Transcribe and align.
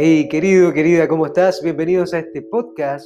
Hey, 0.00 0.28
querido, 0.28 0.72
querida, 0.72 1.08
¿cómo 1.08 1.26
estás? 1.26 1.60
Bienvenidos 1.60 2.14
a 2.14 2.20
este 2.20 2.40
podcast, 2.40 3.04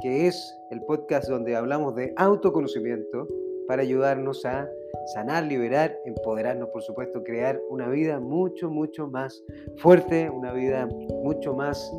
que 0.00 0.28
es 0.28 0.56
el 0.70 0.80
podcast 0.84 1.28
donde 1.28 1.54
hablamos 1.54 1.94
de 1.94 2.14
autoconocimiento 2.16 3.28
para 3.68 3.82
ayudarnos 3.82 4.42
a 4.46 4.66
sanar, 5.12 5.44
liberar, 5.44 5.94
empoderarnos, 6.06 6.70
por 6.70 6.80
supuesto, 6.80 7.22
crear 7.22 7.60
una 7.68 7.86
vida 7.90 8.18
mucho, 8.18 8.70
mucho 8.70 9.08
más 9.08 9.44
fuerte, 9.76 10.30
una 10.30 10.54
vida 10.54 10.88
mucho 11.22 11.52
más 11.52 11.92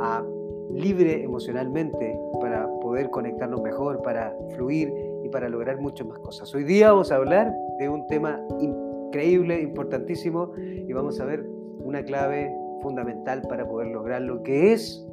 ah, 0.00 0.26
libre 0.74 1.22
emocionalmente 1.22 2.18
para 2.40 2.68
poder 2.80 3.08
conectarnos 3.10 3.62
mejor, 3.62 4.02
para 4.02 4.36
fluir 4.56 4.92
y 5.22 5.28
para 5.28 5.48
lograr 5.48 5.80
muchas 5.80 6.08
más 6.08 6.18
cosas. 6.18 6.52
Hoy 6.56 6.64
día 6.64 6.90
vamos 6.90 7.12
a 7.12 7.16
hablar 7.18 7.54
de 7.78 7.88
un 7.88 8.04
tema 8.08 8.44
increíble, 8.58 9.60
importantísimo, 9.60 10.50
y 10.58 10.92
vamos 10.92 11.20
a 11.20 11.24
ver 11.24 11.46
una 11.78 12.02
clave 12.02 12.52
fundamental 12.82 13.42
para 13.48 13.66
poder 13.68 13.88
lograr 13.88 14.22
lo 14.22 14.42
que 14.42 14.72
es 14.72 15.06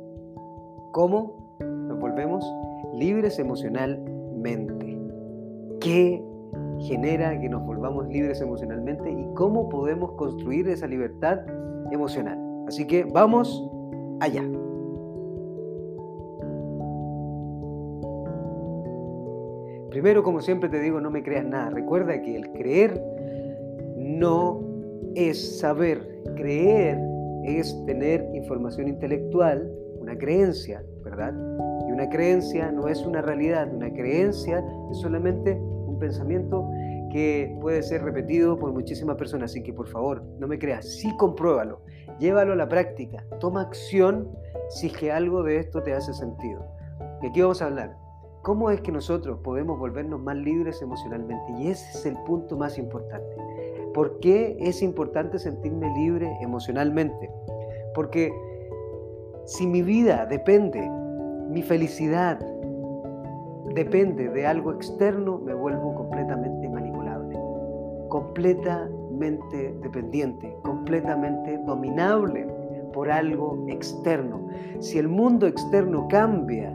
cómo 0.92 1.58
nos 1.60 2.00
volvemos 2.00 2.46
libres 2.94 3.40
emocionalmente. 3.40 5.00
¿Qué 5.80 6.24
genera 6.80 7.40
que 7.40 7.50
nos 7.50 7.66
volvamos 7.66 8.08
libres 8.08 8.42
emocionalmente 8.42 9.12
y 9.12 9.26
cómo 9.34 9.70
podemos 9.70 10.14
construir 10.14 10.68
esa 10.70 10.88
libertad 10.88 11.40
emocional? 11.92 12.40
Así 12.68 12.86
que 12.86 13.04
vamos 13.04 13.70
allá. 14.20 14.44
Primero, 19.90 20.24
como 20.24 20.42
siempre 20.42 20.70
te 20.70 20.80
digo, 20.80 21.00
no 21.00 21.12
me 21.12 21.22
creas 21.22 21.46
nada. 21.46 21.70
Recuerda 21.70 22.20
que 22.22 22.36
el 22.36 22.52
creer 22.52 23.00
no 23.96 24.62
es 25.14 25.60
saber. 25.60 26.24
Creer 26.36 26.98
es 27.44 27.76
tener 27.86 28.28
información 28.34 28.88
intelectual, 28.88 29.72
una 30.00 30.18
creencia, 30.18 30.84
¿verdad? 31.04 31.34
Y 31.88 31.92
una 31.92 32.10
creencia 32.10 32.72
no 32.72 32.88
es 32.88 33.06
una 33.06 33.22
realidad, 33.22 33.74
una 33.74 33.92
creencia 33.92 34.64
es 34.92 34.98
solamente 34.98 35.54
un 35.54 35.98
pensamiento 36.00 36.70
que 37.12 37.56
puede 37.62 37.84
ser 37.84 38.04
repetido 38.04 38.58
por 38.58 38.74
muchísimas 38.74 39.16
personas, 39.18 39.52
así 39.52 39.62
que 39.62 39.72
por 39.72 39.88
favor, 39.88 40.24
no 40.40 40.48
me 40.48 40.58
creas, 40.58 40.90
sí 40.98 41.16
compruébalo, 41.18 41.82
llévalo 42.20 42.54
a 42.54 42.56
la 42.56 42.68
práctica, 42.68 43.24
toma 43.40 43.62
acción 43.62 44.30
si 44.70 44.88
es 44.88 44.98
que 44.98 45.12
algo 45.12 45.44
de 45.44 45.60
esto 45.60 45.84
te 45.84 45.94
hace 45.94 46.14
sentido. 46.14 46.66
Y 47.22 47.28
aquí 47.28 47.42
vamos 47.42 47.62
a 47.62 47.66
hablar, 47.66 47.96
¿cómo 48.42 48.72
es 48.72 48.82
que 48.82 48.92
nosotros 48.92 49.40
podemos 49.44 49.78
volvernos 49.78 50.20
más 50.22 50.36
libres 50.38 50.82
emocionalmente? 50.82 51.54
Y 51.60 51.68
ese 51.68 51.90
es 51.92 52.06
el 52.06 52.18
punto 52.26 52.58
más 52.58 52.78
importante. 52.78 53.36
¿Por 53.94 54.20
qué 54.20 54.58
es 54.60 54.82
importante 54.82 55.38
sentirme 55.38 55.94
libre 55.96 56.32
emocionalmente? 56.42 57.30
Porque 57.94 58.34
si 59.46 59.68
mi 59.68 59.82
vida 59.82 60.26
depende, 60.26 60.90
mi 61.50 61.62
felicidad 61.62 62.40
depende 63.74 64.30
de 64.30 64.48
algo 64.48 64.72
externo, 64.72 65.40
me 65.40 65.54
vuelvo 65.54 65.94
completamente 65.96 66.70
manipulable, 66.70 67.38
completamente 68.10 69.76
dependiente, 69.82 70.56
completamente 70.64 71.58
dominable 71.66 72.48
por 72.94 73.12
algo 73.12 73.66
externo. 73.68 74.48
Si 74.80 74.98
el 74.98 75.08
mundo 75.08 75.48
externo 75.48 76.08
cambia 76.08 76.74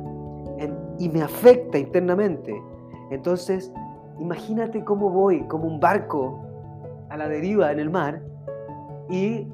y 0.99 1.09
me 1.09 1.23
afecta 1.23 1.79
internamente, 1.79 2.55
entonces 3.11 3.73
imagínate 4.19 4.85
cómo 4.85 5.11
voy 5.11 5.43
como 5.45 5.67
un 5.67 5.81
barco 5.81 6.48
a 7.11 7.17
la 7.17 7.28
deriva 7.28 7.73
en 7.73 7.78
el 7.78 7.91
mar 7.91 8.23
y 9.09 9.47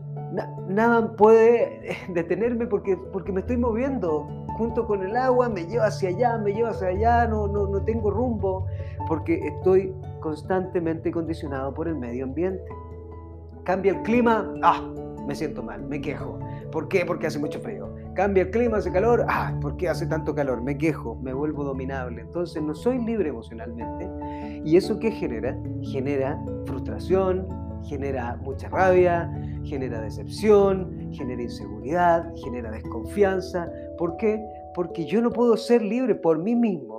nada 0.68 1.16
puede 1.16 1.96
detenerme 2.14 2.66
porque, 2.66 2.96
porque 3.12 3.32
me 3.32 3.40
estoy 3.40 3.56
moviendo 3.56 4.26
junto 4.56 4.86
con 4.86 5.02
el 5.02 5.16
agua, 5.16 5.48
me 5.48 5.66
lleva 5.66 5.86
hacia 5.86 6.10
allá, 6.10 6.38
me 6.38 6.52
lleva 6.52 6.70
hacia 6.70 6.88
allá, 6.88 7.26
no, 7.26 7.48
no, 7.48 7.66
no 7.66 7.82
tengo 7.84 8.10
rumbo, 8.10 8.66
porque 9.08 9.34
estoy 9.46 9.92
constantemente 10.20 11.10
condicionado 11.10 11.74
por 11.74 11.88
el 11.88 11.96
medio 11.96 12.24
ambiente. 12.24 12.64
Cambia 13.64 13.92
el 13.92 14.02
clima, 14.02 14.54
ah, 14.62 14.80
me 15.26 15.34
siento 15.34 15.62
mal, 15.62 15.82
me 15.82 16.00
quejo. 16.00 16.38
¿Por 16.70 16.88
qué? 16.88 17.04
Porque 17.04 17.26
hace 17.26 17.38
mucho 17.38 17.60
frío. 17.60 17.88
Cambia 18.14 18.44
el 18.44 18.50
clima, 18.50 18.76
hace 18.76 18.92
calor, 18.92 19.26
ah, 19.28 19.52
¿por 19.60 19.76
qué 19.76 19.88
hace 19.88 20.06
tanto 20.06 20.36
calor? 20.36 20.62
Me 20.62 20.78
quejo, 20.78 21.16
me 21.16 21.34
vuelvo 21.34 21.64
dominable. 21.64 22.20
Entonces 22.20 22.62
no 22.62 22.72
soy 22.72 23.04
libre 23.04 23.30
emocionalmente. 23.30 24.08
¿Y 24.64 24.76
eso 24.76 25.00
qué 25.00 25.10
genera? 25.10 25.58
Genera 25.82 26.40
frustración, 26.64 27.48
genera 27.82 28.36
mucha 28.36 28.68
rabia, 28.68 29.28
genera 29.64 30.00
decepción, 30.00 31.10
genera 31.12 31.42
inseguridad, 31.42 32.32
genera 32.36 32.70
desconfianza. 32.70 33.68
¿Por 33.98 34.16
qué? 34.16 34.40
Porque 34.74 35.06
yo 35.06 35.20
no 35.20 35.30
puedo 35.30 35.56
ser 35.56 35.82
libre 35.82 36.14
por 36.14 36.38
mí 36.38 36.54
mismo 36.54 36.93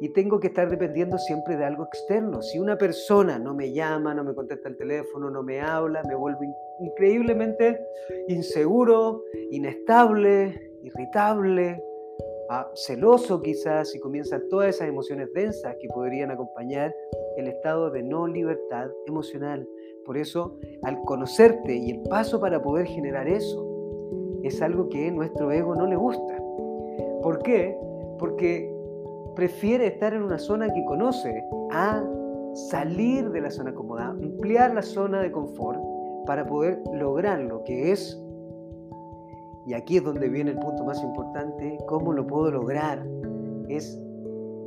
y 0.00 0.08
tengo 0.10 0.40
que 0.40 0.48
estar 0.48 0.68
dependiendo 0.68 1.18
siempre 1.18 1.56
de 1.56 1.64
algo 1.64 1.84
externo. 1.84 2.42
Si 2.42 2.58
una 2.58 2.76
persona 2.76 3.38
no 3.38 3.54
me 3.54 3.72
llama, 3.72 4.14
no 4.14 4.24
me 4.24 4.34
contesta 4.34 4.68
el 4.68 4.76
teléfono, 4.76 5.30
no 5.30 5.42
me 5.42 5.60
habla, 5.60 6.02
me 6.08 6.14
vuelvo 6.14 6.40
increíblemente 6.80 7.80
inseguro, 8.28 9.22
inestable, 9.50 10.72
irritable, 10.82 11.82
ah, 12.50 12.70
celoso 12.74 13.40
quizás, 13.40 13.94
y 13.94 14.00
comienzan 14.00 14.48
todas 14.48 14.74
esas 14.76 14.88
emociones 14.88 15.32
densas 15.32 15.76
que 15.80 15.88
podrían 15.88 16.30
acompañar 16.30 16.94
el 17.36 17.48
estado 17.48 17.90
de 17.90 18.02
no 18.02 18.26
libertad 18.26 18.88
emocional. 19.06 19.66
Por 20.04 20.18
eso, 20.18 20.58
al 20.82 21.00
conocerte 21.02 21.74
y 21.74 21.90
el 21.92 22.02
paso 22.02 22.40
para 22.40 22.62
poder 22.62 22.86
generar 22.86 23.28
eso, 23.28 23.70
es 24.42 24.60
algo 24.60 24.88
que 24.90 25.10
nuestro 25.10 25.50
ego 25.50 25.74
no 25.74 25.86
le 25.86 25.96
gusta. 25.96 26.38
¿Por 27.22 27.42
qué? 27.42 27.74
Porque 28.18 28.73
prefiere 29.34 29.86
estar 29.86 30.14
en 30.14 30.22
una 30.22 30.38
zona 30.38 30.72
que 30.72 30.84
conoce 30.84 31.44
a 31.72 32.02
salir 32.54 33.30
de 33.30 33.40
la 33.40 33.50
zona 33.50 33.74
cómoda, 33.74 34.08
ampliar 34.08 34.74
la 34.74 34.82
zona 34.82 35.20
de 35.20 35.32
confort 35.32 35.80
para 36.26 36.46
poder 36.46 36.82
lograr 36.92 37.40
lo 37.40 37.64
que 37.64 37.92
es. 37.92 38.20
Y 39.66 39.74
aquí 39.74 39.96
es 39.96 40.04
donde 40.04 40.28
viene 40.28 40.52
el 40.52 40.58
punto 40.58 40.84
más 40.84 41.02
importante, 41.02 41.78
¿cómo 41.86 42.12
lo 42.12 42.26
puedo 42.26 42.50
lograr? 42.50 43.04
Es 43.68 43.98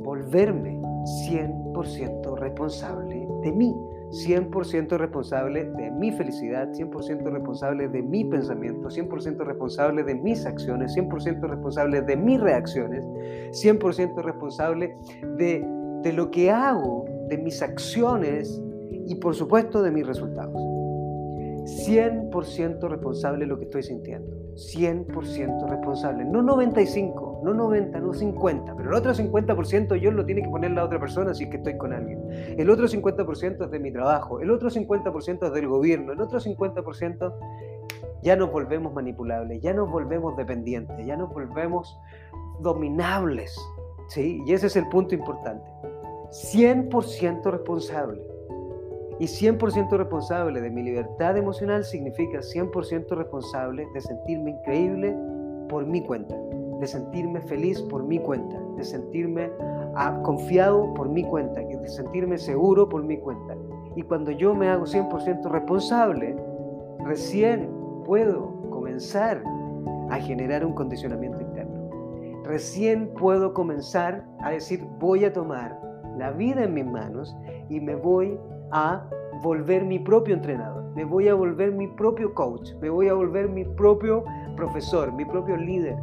volverme 0.02 0.80
100% 1.28 2.36
responsable 2.36 3.28
de 3.42 3.52
mí. 3.52 3.74
100% 4.10 4.96
responsable 4.96 5.64
de 5.64 5.90
mi 5.90 6.10
felicidad, 6.12 6.70
100% 6.72 7.30
responsable 7.30 7.88
de 7.88 8.02
mi 8.02 8.24
pensamiento, 8.24 8.88
100% 8.88 9.44
responsable 9.44 10.02
de 10.02 10.14
mis 10.14 10.46
acciones, 10.46 10.96
100% 10.96 11.40
responsable 11.48 12.02
de 12.02 12.16
mis 12.16 12.40
reacciones, 12.40 13.04
100% 13.52 14.22
responsable 14.22 14.96
de, 15.36 15.64
de 16.02 16.12
lo 16.12 16.30
que 16.30 16.50
hago, 16.50 17.04
de 17.28 17.38
mis 17.38 17.60
acciones 17.60 18.62
y 18.90 19.14
por 19.16 19.34
supuesto 19.34 19.82
de 19.82 19.90
mis 19.90 20.06
resultados. 20.06 20.78
100% 21.68 22.88
responsable 22.88 23.40
de 23.40 23.46
lo 23.46 23.58
que 23.58 23.64
estoy 23.64 23.82
sintiendo. 23.82 24.34
100% 24.54 25.68
responsable. 25.68 26.24
No 26.24 26.42
95, 26.42 27.27
no 27.42 27.54
90, 27.54 28.00
no 28.00 28.12
50, 28.12 28.74
pero 28.76 28.90
el 28.90 28.94
otro 28.94 29.12
50% 29.12 29.96
yo 29.96 30.10
lo 30.10 30.24
tiene 30.24 30.42
que 30.42 30.48
poner 30.48 30.72
la 30.72 30.84
otra 30.84 30.98
persona 30.98 31.34
si 31.34 31.44
es 31.44 31.50
que 31.50 31.56
estoy 31.58 31.76
con 31.76 31.92
alguien. 31.92 32.20
El 32.58 32.70
otro 32.70 32.86
50% 32.86 33.64
es 33.64 33.70
de 33.70 33.78
mi 33.78 33.92
trabajo, 33.92 34.40
el 34.40 34.50
otro 34.50 34.70
50% 34.70 35.46
es 35.46 35.52
del 35.52 35.68
gobierno, 35.68 36.12
el 36.12 36.20
otro 36.20 36.40
50% 36.40 37.34
ya 38.22 38.36
nos 38.36 38.50
volvemos 38.50 38.92
manipulables, 38.92 39.60
ya 39.62 39.72
nos 39.72 39.90
volvemos 39.90 40.36
dependientes, 40.36 41.06
ya 41.06 41.16
nos 41.16 41.32
volvemos 41.32 41.98
dominables. 42.60 43.56
¿sí? 44.08 44.42
Y 44.46 44.52
ese 44.52 44.66
es 44.66 44.76
el 44.76 44.88
punto 44.88 45.14
importante. 45.14 45.70
100% 46.30 47.50
responsable. 47.50 48.22
Y 49.20 49.24
100% 49.24 49.96
responsable 49.96 50.60
de 50.60 50.70
mi 50.70 50.82
libertad 50.82 51.36
emocional 51.36 51.84
significa 51.84 52.38
100% 52.38 53.16
responsable 53.16 53.86
de 53.92 54.00
sentirme 54.00 54.52
increíble 54.52 55.16
por 55.68 55.84
mi 55.86 56.02
cuenta, 56.02 56.36
de 56.80 56.86
sentirme 56.86 57.40
feliz 57.40 57.80
por 57.82 58.02
mi 58.02 58.18
cuenta, 58.18 58.60
de 58.76 58.84
sentirme 58.84 59.50
ah, 59.96 60.20
confiado 60.22 60.92
por 60.94 61.08
mi 61.08 61.24
cuenta, 61.24 61.60
de 61.60 61.88
sentirme 61.88 62.38
seguro 62.38 62.88
por 62.88 63.02
mi 63.04 63.18
cuenta. 63.18 63.56
Y 63.96 64.02
cuando 64.02 64.30
yo 64.30 64.54
me 64.54 64.68
hago 64.68 64.84
100% 64.84 65.50
responsable, 65.50 66.36
recién 67.04 67.68
puedo 68.04 68.52
comenzar 68.70 69.42
a 70.10 70.16
generar 70.16 70.64
un 70.64 70.74
condicionamiento 70.74 71.40
interno. 71.40 71.90
Recién 72.44 73.12
puedo 73.14 73.52
comenzar 73.52 74.24
a 74.40 74.50
decir, 74.50 74.82
voy 74.98 75.24
a 75.24 75.32
tomar 75.32 75.78
la 76.16 76.30
vida 76.30 76.64
en 76.64 76.74
mis 76.74 76.86
manos 76.86 77.36
y 77.68 77.80
me 77.80 77.94
voy 77.94 78.38
a 78.70 79.06
volver 79.42 79.84
mi 79.84 79.98
propio 79.98 80.34
entrenador, 80.34 80.84
me 80.94 81.04
voy 81.04 81.28
a 81.28 81.34
volver 81.34 81.72
mi 81.72 81.86
propio 81.88 82.34
coach, 82.34 82.72
me 82.80 82.90
voy 82.90 83.08
a 83.08 83.14
volver 83.14 83.48
mi 83.48 83.64
propio 83.64 84.24
profesor, 84.56 85.12
mi 85.12 85.24
propio 85.24 85.56
líder. 85.56 85.96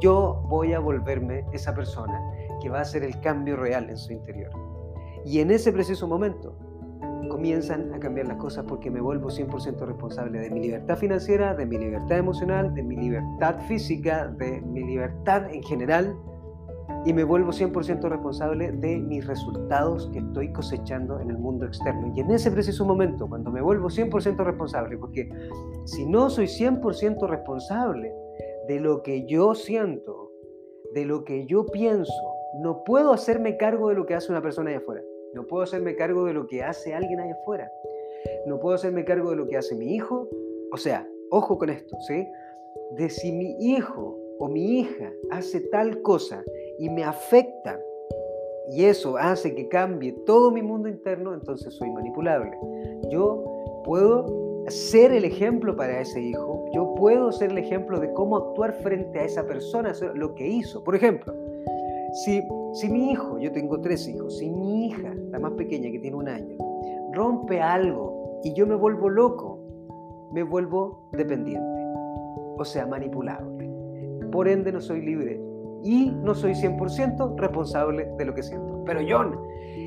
Yo 0.00 0.44
voy 0.48 0.72
a 0.72 0.78
volverme 0.78 1.44
esa 1.52 1.74
persona 1.74 2.20
que 2.60 2.68
va 2.68 2.78
a 2.78 2.82
hacer 2.82 3.02
el 3.02 3.20
cambio 3.20 3.56
real 3.56 3.90
en 3.90 3.96
su 3.96 4.12
interior. 4.12 4.50
Y 5.24 5.40
en 5.40 5.50
ese 5.50 5.72
preciso 5.72 6.06
momento, 6.06 6.56
comienzan 7.28 7.92
a 7.92 7.98
cambiar 7.98 8.26
las 8.26 8.38
cosas 8.38 8.64
porque 8.66 8.90
me 8.90 9.00
vuelvo 9.00 9.28
100% 9.28 9.86
responsable 9.86 10.40
de 10.40 10.50
mi 10.50 10.60
libertad 10.60 10.96
financiera, 10.96 11.54
de 11.54 11.66
mi 11.66 11.78
libertad 11.78 12.18
emocional, 12.18 12.74
de 12.74 12.82
mi 12.82 12.96
libertad 12.96 13.60
física, 13.66 14.28
de 14.28 14.60
mi 14.62 14.84
libertad 14.84 15.52
en 15.52 15.62
general 15.62 16.16
y 17.04 17.12
me 17.12 17.24
vuelvo 17.24 17.52
100% 17.52 18.08
responsable 18.08 18.72
de 18.72 18.98
mis 18.98 19.26
resultados 19.26 20.10
que 20.12 20.18
estoy 20.18 20.52
cosechando 20.52 21.20
en 21.20 21.30
el 21.30 21.38
mundo 21.38 21.66
externo. 21.66 22.12
Y 22.14 22.20
en 22.20 22.30
ese 22.30 22.50
preciso 22.50 22.84
momento, 22.84 23.28
cuando 23.28 23.50
me 23.50 23.60
vuelvo 23.60 23.88
100% 23.88 24.44
responsable, 24.44 24.98
porque 24.98 25.28
si 25.84 26.06
no 26.06 26.28
soy 26.28 26.46
100% 26.46 27.28
responsable 27.28 28.12
de 28.68 28.80
lo 28.80 29.02
que 29.02 29.24
yo 29.24 29.54
siento, 29.54 30.30
de 30.94 31.04
lo 31.04 31.24
que 31.24 31.46
yo 31.46 31.66
pienso, 31.66 32.12
no 32.60 32.84
puedo 32.84 33.12
hacerme 33.12 33.56
cargo 33.56 33.88
de 33.88 33.94
lo 33.94 34.06
que 34.06 34.14
hace 34.14 34.30
una 34.30 34.42
persona 34.42 34.70
allá 34.70 34.78
afuera. 34.78 35.02
No 35.34 35.46
puedo 35.46 35.62
hacerme 35.62 35.96
cargo 35.96 36.24
de 36.24 36.34
lo 36.34 36.46
que 36.46 36.62
hace 36.62 36.94
alguien 36.94 37.20
allá 37.20 37.34
afuera. 37.34 37.70
No 38.46 38.58
puedo 38.58 38.74
hacerme 38.74 39.04
cargo 39.04 39.30
de 39.30 39.36
lo 39.36 39.46
que 39.46 39.56
hace 39.56 39.74
mi 39.74 39.94
hijo. 39.94 40.28
O 40.72 40.76
sea, 40.76 41.08
ojo 41.30 41.58
con 41.58 41.70
esto, 41.70 41.96
¿sí? 42.06 42.26
De 42.96 43.10
si 43.10 43.32
mi 43.32 43.56
hijo 43.58 44.18
o 44.38 44.48
mi 44.48 44.80
hija 44.80 45.12
hace 45.30 45.60
tal 45.60 46.00
cosa 46.02 46.42
y 46.78 46.88
me 46.90 47.04
afecta 47.04 47.78
y 48.70 48.84
eso 48.84 49.16
hace 49.16 49.54
que 49.54 49.68
cambie 49.68 50.12
todo 50.26 50.50
mi 50.50 50.62
mundo 50.62 50.88
interno, 50.88 51.32
entonces 51.32 51.72
soy 51.74 51.90
manipulable. 51.90 52.52
Yo 53.10 53.42
puedo 53.84 54.26
ser 54.68 55.12
el 55.12 55.24
ejemplo 55.24 55.74
para 55.74 56.00
ese 56.00 56.20
hijo, 56.20 56.66
puedo 56.98 57.30
ser 57.30 57.52
el 57.52 57.58
ejemplo 57.58 58.00
de 58.00 58.12
cómo 58.12 58.36
actuar 58.36 58.72
frente 58.72 59.20
a 59.20 59.24
esa 59.24 59.46
persona, 59.46 59.92
lo 60.14 60.34
que 60.34 60.46
hizo. 60.46 60.82
Por 60.82 60.96
ejemplo, 60.96 61.32
si, 62.24 62.42
si 62.74 62.88
mi 62.88 63.12
hijo, 63.12 63.38
yo 63.38 63.52
tengo 63.52 63.80
tres 63.80 64.06
hijos, 64.08 64.38
si 64.38 64.50
mi 64.50 64.86
hija, 64.86 65.14
la 65.30 65.38
más 65.38 65.52
pequeña 65.52 65.90
que 65.90 66.00
tiene 66.00 66.16
un 66.16 66.28
año, 66.28 66.56
rompe 67.12 67.60
algo 67.60 68.40
y 68.42 68.52
yo 68.52 68.66
me 68.66 68.74
vuelvo 68.74 69.08
loco, 69.08 69.60
me 70.32 70.42
vuelvo 70.42 71.08
dependiente, 71.12 71.80
o 72.58 72.64
sea, 72.64 72.84
manipulable. 72.86 73.70
Por 74.32 74.48
ende 74.48 74.72
no 74.72 74.80
soy 74.80 75.00
libre 75.00 75.40
y 75.84 76.10
no 76.22 76.34
soy 76.34 76.52
100% 76.52 77.36
responsable 77.36 78.10
de 78.18 78.24
lo 78.24 78.34
que 78.34 78.42
siento. 78.42 78.82
Pero 78.84 79.00
John, 79.08 79.38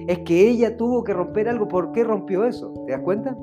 es 0.07 0.19
que 0.19 0.49
ella 0.49 0.77
tuvo 0.77 1.03
que 1.03 1.13
romper 1.13 1.49
algo. 1.49 1.67
¿Por 1.67 1.91
qué 1.91 2.03
rompió 2.03 2.45
eso? 2.45 2.73
¿Te 2.85 2.93
das 2.93 3.01
cuenta? 3.01 3.37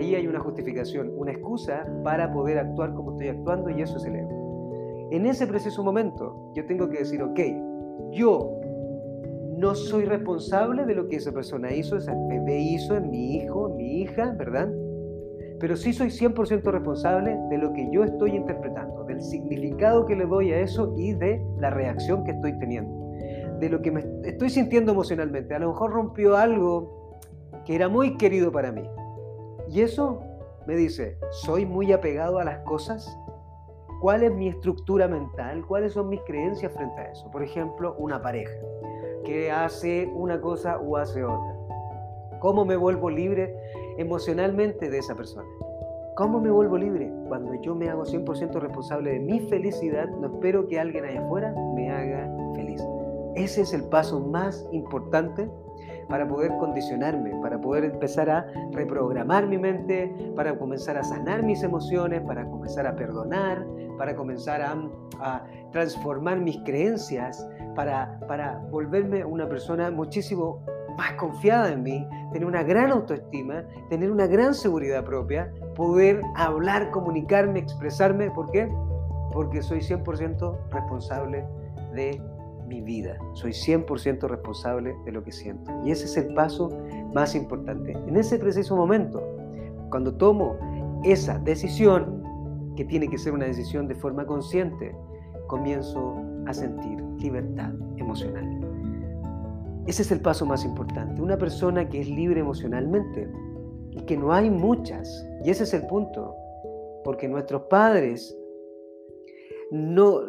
Ahí 0.00 0.14
hay 0.14 0.26
una 0.26 0.40
justificación, 0.40 1.12
una 1.14 1.32
excusa 1.32 1.86
para 2.02 2.32
poder 2.32 2.58
actuar 2.58 2.94
como 2.94 3.12
estoy 3.12 3.28
actuando 3.28 3.68
y 3.68 3.82
eso 3.82 3.98
es 3.98 4.06
el 4.06 4.16
ego. 4.16 5.08
En 5.10 5.26
ese 5.26 5.46
preciso 5.46 5.84
momento 5.84 6.50
yo 6.54 6.64
tengo 6.64 6.88
que 6.88 7.00
decir, 7.00 7.22
ok, 7.22 7.38
yo 8.10 8.50
no 9.58 9.74
soy 9.74 10.06
responsable 10.06 10.86
de 10.86 10.94
lo 10.94 11.06
que 11.06 11.16
esa 11.16 11.32
persona 11.32 11.70
hizo, 11.74 11.98
esa 11.98 12.14
bebé 12.30 12.60
hizo, 12.60 12.96
en 12.96 13.10
mi 13.10 13.36
hijo, 13.36 13.68
en 13.68 13.76
mi 13.76 14.00
hija, 14.00 14.34
¿verdad? 14.38 14.70
pero 15.58 15.76
sí 15.76 15.92
soy 15.92 16.08
100% 16.08 16.62
responsable 16.62 17.38
de 17.50 17.58
lo 17.58 17.74
que 17.74 17.86
yo 17.92 18.02
estoy 18.02 18.34
interpretando, 18.34 19.04
del 19.04 19.20
significado 19.20 20.06
que 20.06 20.16
le 20.16 20.24
doy 20.24 20.50
a 20.52 20.60
eso 20.60 20.94
y 20.96 21.12
de 21.12 21.44
la 21.58 21.68
reacción 21.68 22.24
que 22.24 22.30
estoy 22.30 22.58
teniendo, 22.58 23.12
de 23.60 23.68
lo 23.68 23.82
que 23.82 23.90
me 23.90 24.02
estoy 24.24 24.48
sintiendo 24.48 24.92
emocionalmente. 24.92 25.54
A 25.54 25.58
lo 25.58 25.68
mejor 25.68 25.92
rompió 25.92 26.38
algo 26.38 27.18
que 27.66 27.74
era 27.74 27.90
muy 27.90 28.16
querido 28.16 28.50
para 28.50 28.72
mí. 28.72 28.80
Y 29.70 29.82
eso 29.82 30.20
me 30.66 30.76
dice, 30.76 31.16
¿soy 31.30 31.64
muy 31.64 31.92
apegado 31.92 32.38
a 32.38 32.44
las 32.44 32.58
cosas? 32.60 33.16
¿Cuál 34.00 34.24
es 34.24 34.32
mi 34.32 34.48
estructura 34.48 35.06
mental? 35.08 35.64
¿Cuáles 35.66 35.92
son 35.92 36.08
mis 36.08 36.20
creencias 36.22 36.72
frente 36.72 37.00
a 37.00 37.12
eso? 37.12 37.30
Por 37.30 37.42
ejemplo, 37.42 37.94
una 37.98 38.20
pareja 38.20 38.52
que 39.24 39.50
hace 39.50 40.10
una 40.14 40.40
cosa 40.40 40.78
o 40.78 40.96
hace 40.96 41.22
otra. 41.22 41.56
¿Cómo 42.40 42.64
me 42.64 42.76
vuelvo 42.76 43.10
libre 43.10 43.54
emocionalmente 44.00 44.88
de 44.90 44.98
esa 44.98 45.14
persona. 45.14 45.48
¿Cómo 46.16 46.40
me 46.40 46.50
vuelvo 46.50 46.76
libre? 46.78 47.12
Cuando 47.28 47.54
yo 47.62 47.74
me 47.74 47.88
hago 47.88 48.04
100% 48.04 48.58
responsable 48.58 49.12
de 49.12 49.20
mi 49.20 49.40
felicidad, 49.40 50.08
no 50.08 50.26
espero 50.26 50.66
que 50.66 50.80
alguien 50.80 51.04
allá 51.04 51.20
afuera 51.20 51.54
me 51.74 51.90
haga 51.90 52.30
feliz. 52.54 52.82
Ese 53.36 53.62
es 53.62 53.72
el 53.72 53.84
paso 53.84 54.20
más 54.20 54.66
importante 54.72 55.48
para 56.10 56.26
poder 56.26 56.50
condicionarme, 56.58 57.30
para 57.40 57.58
poder 57.60 57.84
empezar 57.84 58.28
a 58.28 58.46
reprogramar 58.72 59.46
mi 59.46 59.56
mente, 59.56 60.12
para 60.36 60.58
comenzar 60.58 60.98
a 60.98 61.04
sanar 61.04 61.42
mis 61.42 61.62
emociones, 61.62 62.20
para 62.22 62.44
comenzar 62.44 62.86
a 62.86 62.96
perdonar, 62.96 63.64
para 63.96 64.14
comenzar 64.14 64.60
a, 64.60 65.44
transformar 65.70 66.40
mis 66.40 66.56
creencias, 66.64 67.46
para, 67.76 68.18
para 68.26 68.58
volverme 68.70 69.24
una 69.24 69.48
persona 69.48 69.90
muchísimo 69.90 70.64
más 70.96 71.12
confiada 71.12 71.72
en 71.72 71.82
mí, 71.82 72.06
tener 72.32 72.46
una 72.46 72.62
gran 72.62 72.90
autoestima, 72.90 73.64
tener 73.88 74.10
una 74.10 74.26
gran 74.26 74.54
seguridad 74.54 75.04
propia, 75.04 75.52
poder 75.76 76.22
hablar, 76.34 76.90
comunicarme, 76.90 77.60
expresarme. 77.60 78.30
¿Por 78.30 78.50
qué? 78.50 78.68
Porque 79.32 79.62
soy 79.62 79.80
100% 79.80 80.70
responsable 80.70 81.46
de 81.94 82.20
mi 82.70 82.80
vida. 82.80 83.18
Soy 83.34 83.50
100% 83.50 84.28
responsable 84.28 84.94
de 85.04 85.12
lo 85.12 85.22
que 85.22 85.32
siento. 85.32 85.70
Y 85.84 85.90
ese 85.90 86.04
es 86.04 86.16
el 86.16 86.32
paso 86.34 86.70
más 87.12 87.34
importante. 87.34 87.92
En 88.06 88.16
ese 88.16 88.38
preciso 88.38 88.76
momento, 88.76 89.20
cuando 89.90 90.14
tomo 90.14 90.56
esa 91.02 91.38
decisión, 91.40 92.22
que 92.76 92.84
tiene 92.84 93.08
que 93.08 93.18
ser 93.18 93.32
una 93.32 93.46
decisión 93.46 93.88
de 93.88 93.96
forma 93.96 94.24
consciente, 94.24 94.94
comienzo 95.48 96.16
a 96.46 96.54
sentir 96.54 97.02
libertad 97.18 97.72
emocional. 97.96 98.46
Ese 99.86 100.02
es 100.02 100.12
el 100.12 100.20
paso 100.20 100.46
más 100.46 100.64
importante. 100.64 101.20
Una 101.20 101.36
persona 101.36 101.88
que 101.88 102.00
es 102.00 102.08
libre 102.08 102.40
emocionalmente 102.40 103.28
y 103.90 104.00
que 104.02 104.16
no 104.16 104.32
hay 104.32 104.48
muchas. 104.48 105.26
Y 105.44 105.50
ese 105.50 105.64
es 105.64 105.74
el 105.74 105.86
punto. 105.88 106.36
Porque 107.02 107.28
nuestros 107.28 107.62
padres 107.62 108.36
no, 109.70 110.22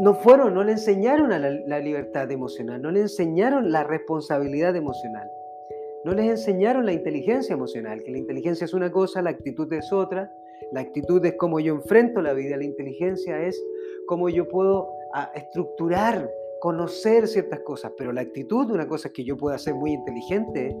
no 0.00 0.14
fueron, 0.14 0.54
no 0.54 0.64
le 0.64 0.72
enseñaron 0.72 1.30
la 1.30 1.78
libertad 1.78 2.30
emocional, 2.30 2.82
no 2.82 2.90
le 2.90 3.00
enseñaron 3.00 3.70
la 3.70 3.84
responsabilidad 3.84 4.74
emocional. 4.76 5.30
No 6.02 6.14
les 6.14 6.30
enseñaron 6.30 6.86
la 6.86 6.94
inteligencia 6.94 7.52
emocional, 7.52 8.02
que 8.02 8.10
la 8.10 8.18
inteligencia 8.18 8.64
es 8.64 8.72
una 8.72 8.90
cosa, 8.90 9.20
la 9.20 9.30
actitud 9.30 9.70
es 9.72 9.92
otra. 9.92 10.32
La 10.72 10.80
actitud 10.80 11.24
es 11.24 11.34
cómo 11.36 11.60
yo 11.60 11.74
enfrento 11.74 12.22
la 12.22 12.32
vida, 12.32 12.56
la 12.56 12.64
inteligencia 12.64 13.42
es 13.42 13.62
cómo 14.06 14.28
yo 14.28 14.48
puedo 14.48 14.88
ah, 15.14 15.30
estructurar 15.34 16.30
conocer 16.60 17.26
ciertas 17.26 17.60
cosas, 17.60 17.92
pero 17.96 18.12
la 18.12 18.20
actitud, 18.20 18.70
una 18.70 18.86
cosa 18.86 19.08
es 19.08 19.14
que 19.14 19.24
yo 19.24 19.36
pueda 19.36 19.58
ser 19.58 19.74
muy 19.74 19.92
inteligente 19.92 20.76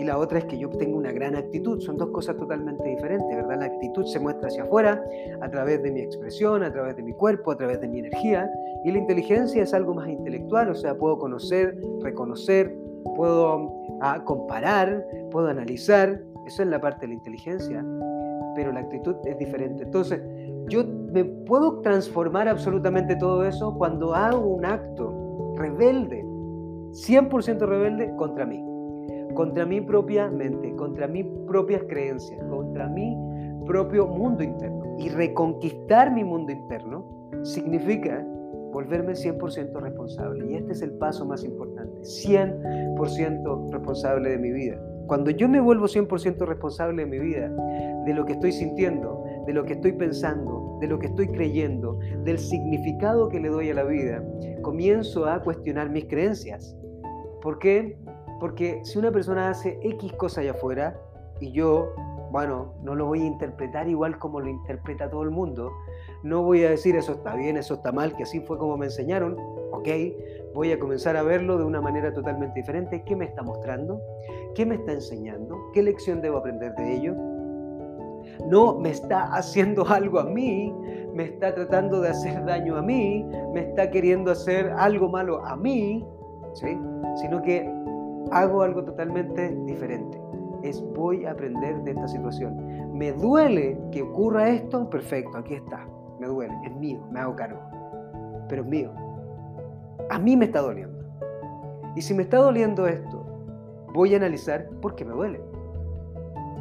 y 0.00 0.04
la 0.04 0.16
otra 0.16 0.38
es 0.38 0.46
que 0.46 0.58
yo 0.58 0.70
tenga 0.70 0.96
una 0.96 1.12
gran 1.12 1.36
actitud. 1.36 1.78
Son 1.80 1.98
dos 1.98 2.08
cosas 2.08 2.34
totalmente 2.38 2.88
diferentes, 2.88 3.36
¿verdad? 3.36 3.58
La 3.58 3.66
actitud 3.66 4.06
se 4.06 4.18
muestra 4.18 4.48
hacia 4.48 4.62
afuera 4.62 5.04
a 5.42 5.50
través 5.50 5.82
de 5.82 5.92
mi 5.92 6.00
expresión, 6.00 6.62
a 6.62 6.72
través 6.72 6.96
de 6.96 7.02
mi 7.02 7.12
cuerpo, 7.12 7.50
a 7.50 7.56
través 7.56 7.82
de 7.82 7.88
mi 7.88 7.98
energía 7.98 8.50
y 8.82 8.92
la 8.92 8.98
inteligencia 8.98 9.62
es 9.62 9.74
algo 9.74 9.92
más 9.92 10.08
intelectual, 10.08 10.70
o 10.70 10.74
sea, 10.74 10.96
puedo 10.96 11.18
conocer, 11.18 11.78
reconocer, 12.00 12.74
puedo 13.14 13.70
ah, 14.00 14.22
comparar, 14.24 15.06
puedo 15.30 15.48
analizar, 15.48 16.22
eso 16.46 16.62
es 16.62 16.68
la 16.68 16.80
parte 16.80 17.02
de 17.02 17.08
la 17.08 17.14
inteligencia, 17.14 17.84
pero 18.54 18.72
la 18.72 18.80
actitud 18.80 19.16
es 19.26 19.36
diferente. 19.38 19.82
Entonces, 19.82 20.22
yo 20.68 20.82
me 21.12 21.24
puedo 21.24 21.80
transformar 21.80 22.48
absolutamente 22.48 23.16
todo 23.16 23.44
eso 23.44 23.74
cuando 23.76 24.14
hago 24.14 24.46
un 24.46 24.64
acto 24.64 25.52
rebelde, 25.56 26.24
100% 26.24 27.58
rebelde 27.66 28.14
contra 28.16 28.46
mí, 28.46 28.64
contra 29.34 29.66
mi 29.66 29.80
propia 29.80 30.30
mente, 30.30 30.74
contra 30.76 31.06
mis 31.06 31.26
propias 31.46 31.82
creencias, 31.88 32.42
contra 32.48 32.88
mi 32.88 33.16
propio 33.66 34.06
mundo 34.06 34.42
interno. 34.42 34.96
Y 34.98 35.08
reconquistar 35.08 36.12
mi 36.12 36.24
mundo 36.24 36.52
interno 36.52 37.04
significa 37.42 38.24
volverme 38.72 39.12
100% 39.12 39.80
responsable. 39.80 40.50
Y 40.50 40.56
este 40.56 40.72
es 40.72 40.82
el 40.82 40.92
paso 40.92 41.24
más 41.24 41.44
importante, 41.44 42.02
100% 42.02 43.70
responsable 43.72 44.30
de 44.30 44.38
mi 44.38 44.52
vida. 44.52 44.80
Cuando 45.06 45.30
yo 45.30 45.48
me 45.48 45.60
vuelvo 45.60 45.86
100% 45.86 46.46
responsable 46.46 47.04
de 47.04 47.10
mi 47.10 47.18
vida, 47.18 47.52
de 48.06 48.14
lo 48.14 48.24
que 48.24 48.34
estoy 48.34 48.52
sintiendo, 48.52 49.24
de 49.46 49.52
lo 49.52 49.64
que 49.64 49.72
estoy 49.72 49.92
pensando, 49.92 50.78
de 50.80 50.86
lo 50.86 51.00
que 51.00 51.06
estoy 51.06 51.26
creyendo, 51.28 51.98
del 52.24 52.38
significado 52.38 53.28
que 53.28 53.40
le 53.40 53.48
doy 53.48 53.70
a 53.70 53.74
la 53.74 53.82
vida, 53.82 54.24
comienzo 54.62 55.26
a 55.26 55.42
cuestionar 55.42 55.90
mis 55.90 56.04
creencias. 56.04 56.76
¿Por 57.42 57.58
qué? 57.58 57.98
Porque 58.40 58.80
si 58.84 58.98
una 58.98 59.10
persona 59.10 59.50
hace 59.50 59.78
X 59.82 60.12
cosa 60.14 60.40
allá 60.40 60.52
afuera 60.52 60.98
y 61.40 61.52
yo, 61.52 61.92
bueno, 62.30 62.74
no 62.82 62.94
lo 62.94 63.06
voy 63.06 63.22
a 63.22 63.26
interpretar 63.26 63.88
igual 63.88 64.18
como 64.18 64.40
lo 64.40 64.48
interpreta 64.48 65.10
todo 65.10 65.22
el 65.22 65.30
mundo, 65.30 65.70
no 66.22 66.42
voy 66.42 66.64
a 66.64 66.70
decir 66.70 66.96
eso 66.96 67.12
está 67.12 67.34
bien, 67.36 67.56
eso 67.56 67.74
está 67.74 67.92
mal, 67.92 68.16
que 68.16 68.22
así 68.22 68.40
fue 68.40 68.58
como 68.58 68.76
me 68.76 68.86
enseñaron, 68.86 69.36
ok, 69.72 69.88
voy 70.54 70.72
a 70.72 70.78
comenzar 70.78 71.16
a 71.16 71.22
verlo 71.22 71.58
de 71.58 71.64
una 71.64 71.80
manera 71.80 72.12
totalmente 72.12 72.60
diferente. 72.60 73.02
¿Qué 73.04 73.14
me 73.14 73.26
está 73.26 73.42
mostrando? 73.42 74.00
¿Qué 74.54 74.64
me 74.66 74.76
está 74.76 74.92
enseñando? 74.92 75.56
¿Qué 75.72 75.82
lección 75.82 76.20
debo 76.20 76.38
aprender 76.38 76.74
de 76.74 76.96
ello? 76.96 77.14
no 78.46 78.74
me 78.78 78.90
está 78.90 79.32
haciendo 79.34 79.86
algo 79.88 80.20
a 80.20 80.24
mí, 80.24 80.72
me 81.14 81.24
está 81.24 81.54
tratando 81.54 82.00
de 82.00 82.10
hacer 82.10 82.44
daño 82.44 82.76
a 82.76 82.82
mí, 82.82 83.24
me 83.52 83.60
está 83.60 83.90
queriendo 83.90 84.30
hacer 84.30 84.70
algo 84.76 85.08
malo 85.08 85.44
a 85.44 85.56
mí, 85.56 86.04
¿sí? 86.54 86.78
sino 87.20 87.42
que 87.42 87.68
hago 88.30 88.62
algo 88.62 88.84
totalmente 88.84 89.54
diferente. 89.66 90.20
es 90.62 90.82
voy 90.94 91.24
a 91.24 91.32
aprender 91.32 91.82
de 91.84 91.92
esta 91.92 92.06
situación. 92.08 92.92
Me 92.92 93.12
duele 93.12 93.80
que 93.92 94.02
ocurra 94.02 94.48
esto, 94.50 94.90
perfecto, 94.90 95.38
aquí 95.38 95.54
está, 95.54 95.86
me 96.18 96.26
duele, 96.26 96.54
es 96.64 96.76
mío, 96.76 97.00
me 97.10 97.20
hago 97.20 97.34
cargo, 97.34 97.60
pero 98.48 98.62
es 98.62 98.68
mío. 98.68 98.92
A 100.10 100.18
mí 100.18 100.36
me 100.36 100.46
está 100.46 100.60
doliendo. 100.60 100.98
Y 101.96 102.02
si 102.02 102.14
me 102.14 102.22
está 102.24 102.36
doliendo 102.36 102.86
esto, 102.86 103.24
voy 103.94 104.14
a 104.14 104.18
analizar 104.18 104.68
por 104.82 104.94
qué 104.94 105.04
me 105.04 105.12
duele. 105.12 105.40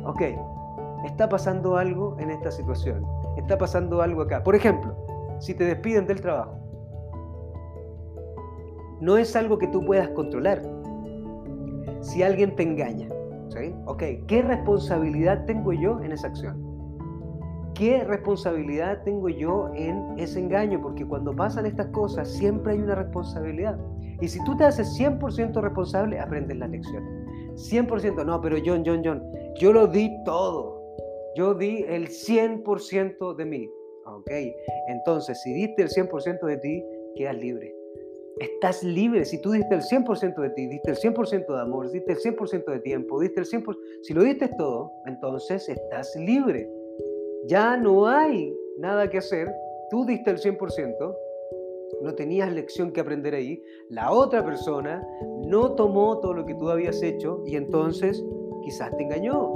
Ok, 0.05 0.21
está 1.05 1.27
pasando 1.27 1.77
algo 1.77 2.15
en 2.19 2.29
esta 2.29 2.51
situación, 2.51 3.05
está 3.37 3.57
pasando 3.57 4.01
algo 4.01 4.21
acá. 4.21 4.43
Por 4.43 4.55
ejemplo, 4.55 4.95
si 5.39 5.53
te 5.53 5.65
despiden 5.65 6.07
del 6.07 6.21
trabajo, 6.21 6.57
no 9.01 9.17
es 9.17 9.35
algo 9.35 9.57
que 9.57 9.67
tú 9.67 9.85
puedas 9.85 10.09
controlar. 10.09 10.61
Si 12.01 12.23
alguien 12.23 12.55
te 12.55 12.63
engaña, 12.63 13.09
¿sí? 13.49 13.73
Ok, 13.85 14.03
¿qué 14.27 14.41
responsabilidad 14.41 15.45
tengo 15.45 15.73
yo 15.73 15.99
en 16.01 16.11
esa 16.11 16.27
acción? 16.27 16.69
¿Qué 17.73 18.03
responsabilidad 18.03 19.03
tengo 19.03 19.29
yo 19.29 19.69
en 19.73 20.17
ese 20.17 20.39
engaño? 20.39 20.81
Porque 20.81 21.05
cuando 21.05 21.35
pasan 21.35 21.65
estas 21.65 21.87
cosas 21.87 22.29
siempre 22.29 22.73
hay 22.73 22.79
una 22.79 22.95
responsabilidad. 22.95 23.79
Y 24.21 24.27
si 24.27 24.43
tú 24.43 24.57
te 24.57 24.65
haces 24.65 24.99
100% 24.99 25.61
responsable, 25.61 26.19
aprendes 26.19 26.57
la 26.57 26.67
lección. 26.67 27.03
100%, 27.55 28.25
no, 28.25 28.41
pero 28.41 28.57
John, 28.65 28.83
John, 28.85 29.01
John, 29.03 29.23
yo 29.59 29.71
lo 29.71 29.87
di 29.87 30.11
todo. 30.25 30.81
Yo 31.35 31.53
di 31.53 31.85
el 31.87 32.07
100% 32.07 33.35
de 33.35 33.45
mí. 33.45 33.69
Ok, 34.05 34.31
entonces 34.87 35.41
si 35.41 35.53
diste 35.53 35.83
el 35.83 35.89
100% 35.89 36.45
de 36.45 36.57
ti, 36.57 36.83
quedas 37.15 37.37
libre. 37.37 37.78
Estás 38.39 38.83
libre. 38.83 39.25
Si 39.25 39.41
tú 39.41 39.51
diste 39.51 39.75
el 39.75 39.81
100% 39.81 40.41
de 40.41 40.49
ti, 40.51 40.67
diste 40.67 40.91
el 40.91 40.97
100% 40.97 41.45
de 41.45 41.61
amor, 41.61 41.91
diste 41.91 42.13
el 42.13 42.19
100% 42.19 42.65
de 42.65 42.79
tiempo, 42.79 43.19
diste 43.19 43.41
el 43.41 43.45
100%, 43.45 43.77
si 44.03 44.13
lo 44.13 44.23
diste 44.23 44.47
todo, 44.57 44.93
entonces 45.05 45.67
estás 45.67 46.15
libre. 46.15 46.69
Ya 47.45 47.75
no 47.75 48.07
hay 48.07 48.55
nada 48.77 49.09
que 49.09 49.17
hacer. 49.17 49.53
Tú 49.89 50.05
diste 50.05 50.31
el 50.31 50.37
100%, 50.37 51.15
no 52.01 52.15
tenías 52.15 52.51
lección 52.53 52.91
que 52.91 53.01
aprender 53.01 53.35
ahí. 53.35 53.61
La 53.89 54.11
otra 54.11 54.43
persona 54.45 55.05
no 55.39 55.73
tomó 55.73 56.19
todo 56.19 56.33
lo 56.33 56.45
que 56.45 56.55
tú 56.55 56.69
habías 56.69 57.01
hecho 57.01 57.43
y 57.45 57.55
entonces 57.55 58.23
quizás 58.63 58.95
te 58.95 59.03
engañó, 59.03 59.51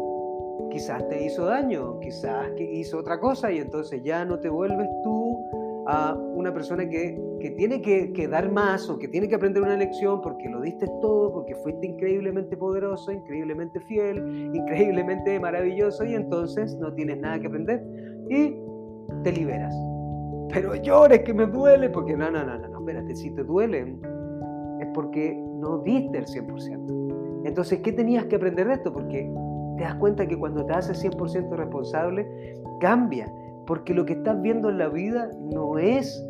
quizás 0.71 1.07
te 1.07 1.23
hizo 1.23 1.45
daño, 1.45 1.99
quizás 1.99 2.49
hizo 2.57 2.99
otra 2.99 3.19
cosa 3.19 3.51
y 3.51 3.59
entonces 3.59 4.01
ya 4.03 4.25
no 4.25 4.39
te 4.39 4.49
vuelves 4.49 4.89
tú 5.03 5.32
a 5.87 6.13
una 6.13 6.53
persona 6.53 6.87
que, 6.87 7.19
tiene 7.57 7.81
que, 7.81 8.13
que, 8.13 8.27
dar 8.27 8.51
más 8.51 8.89
o 8.89 8.97
que 8.97 9.07
tiene 9.07 9.27
que 9.27 9.35
aprender 9.35 9.61
una 9.61 9.75
lección 9.75 10.21
porque 10.21 10.49
lo 10.49 10.61
diste 10.61 10.87
todo, 11.01 11.33
porque 11.33 11.55
fuiste 11.55 11.87
increíblemente 11.87 12.55
poderoso, 12.55 13.11
increíblemente 13.11 13.79
fiel, 13.81 14.17
increíblemente 14.53 15.39
maravilloso 15.39 16.05
y 16.05 16.15
entonces 16.15 16.75
no 16.77 16.93
tienes 16.93 17.19
nada 17.19 17.39
que 17.39 17.47
aprender 17.47 17.83
y 18.29 18.55
te 19.23 19.31
liberas. 19.31 19.75
Pero 20.53 20.75
llores 20.75 21.21
que 21.21 21.33
me 21.33 21.45
duele 21.47 21.89
porque 21.89 22.15
no, 22.15 22.29
no, 22.31 22.45
no, 22.45 22.57
no, 22.57 22.67
no, 22.67 22.79
espérate, 22.79 23.15
si 23.15 23.31
te 23.31 23.43
duelen 23.43 23.99
es 24.79 24.87
porque 24.93 25.35
no 25.35 25.79
diste 25.79 26.19
el 26.19 26.25
100%. 26.25 27.43
Entonces, 27.45 27.79
¿qué 27.79 27.91
tenías 27.91 28.25
que 28.25 28.35
aprender 28.35 28.67
de 28.67 28.73
esto? 28.75 28.93
Porque 28.93 29.29
te 29.77 29.83
das 29.83 29.95
cuenta 29.95 30.25
que 30.27 30.37
cuando 30.37 30.65
te 30.65 30.73
haces 30.73 31.03
100% 31.03 31.55
responsable, 31.55 32.27
cambia 32.79 33.31
porque 33.65 33.93
lo 33.93 34.05
que 34.05 34.13
estás 34.13 34.41
viendo 34.41 34.69
en 34.69 34.77
la 34.77 34.89
vida 34.89 35.29
no 35.53 35.77
es 35.77 36.23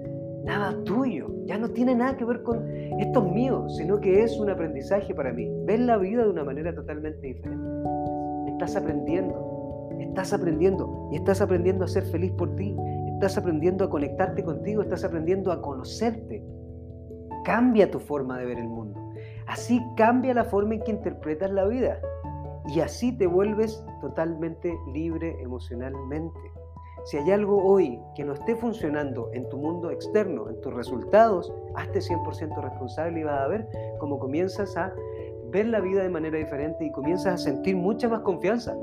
nada 0.44 0.75
tuyo, 0.84 1.34
ya 1.46 1.58
no 1.58 1.70
tiene 1.70 1.96
nada 1.96 2.18
que 2.18 2.25
ver 2.25 2.44
con 2.44 2.68
esto 3.00 3.25
es 3.25 3.32
mío, 3.32 3.68
sino 3.70 4.00
que 4.00 4.24
es 4.24 4.40
un 4.40 4.50
aprendizaje 4.50 5.13
para 5.16 5.34
mí. 5.34 5.50
Ves 5.66 5.80
la 5.80 5.98
vida 5.98 6.24
de 6.24 6.30
una 6.30 6.44
manera 6.44 6.74
totalmente 6.74 7.28
diferente. 7.28 7.68
Estás 8.48 8.75
aprendiendo, 8.75 9.90
estás 10.00 10.34
aprendiendo 10.34 11.10
y 11.12 11.16
estás 11.16 11.42
aprendiendo 11.42 11.86
a 11.86 11.88
ser 11.88 12.04
feliz 12.04 12.32
por 12.34 12.56
ti, 12.56 12.75
estás 13.13 13.38
aprendiendo 13.38 13.84
a 13.84 13.90
conectarte 13.90 14.44
contigo, 14.44 14.82
estás 14.82 15.04
aprendiendo 15.04 15.52
a 15.52 15.62
conocerte. 15.62 16.44
Cambia 17.44 17.90
tu 17.90 18.00
forma 18.00 18.38
de 18.38 18.46
ver 18.46 18.60
el 18.60 18.68
mundo. 18.68 19.00
Así 19.48 19.82
cambia 19.98 20.34
la 20.34 20.46
forma 20.46 20.75
en 20.75 20.82
que 20.82 20.92
interpretas 20.92 21.52
la 21.52 21.66
vida. 21.66 22.00
Y 22.68 22.80
así 22.80 23.12
te 23.18 23.28
vuelves 23.28 23.84
totalmente 24.00 24.74
libre 24.94 25.36
emocionalmente. 25.42 26.40
Si 27.06 27.18
hay 27.18 27.32
algo 27.32 27.62
hoy 27.62 28.00
que 28.16 28.24
no 28.24 28.34
esté 28.34 28.56
funcionando 28.56 29.30
en 29.34 29.50
tu 29.50 29.58
mundo 29.58 29.92
externo, 29.92 30.50
en 30.50 30.62
tus 30.62 30.74
resultados, 30.74 31.54
hazte 31.76 32.00
100% 32.00 32.62
responsable 32.62 33.20
y 33.20 33.24
vas 33.24 33.42
a 33.42 33.48
ver 33.48 33.68
cómo 34.00 34.20
comienzas 34.20 34.78
a 34.78 34.94
ver 35.52 35.68
la 35.68 35.82
vida 35.82 36.02
de 36.02 36.10
manera 36.10 36.38
diferente 36.38 36.86
y 36.86 36.92
comienzas 36.92 37.34
a 37.34 37.38
sentir 37.38 37.76
mucha 37.76 38.08
más 38.08 38.22
confianza. 38.22 38.74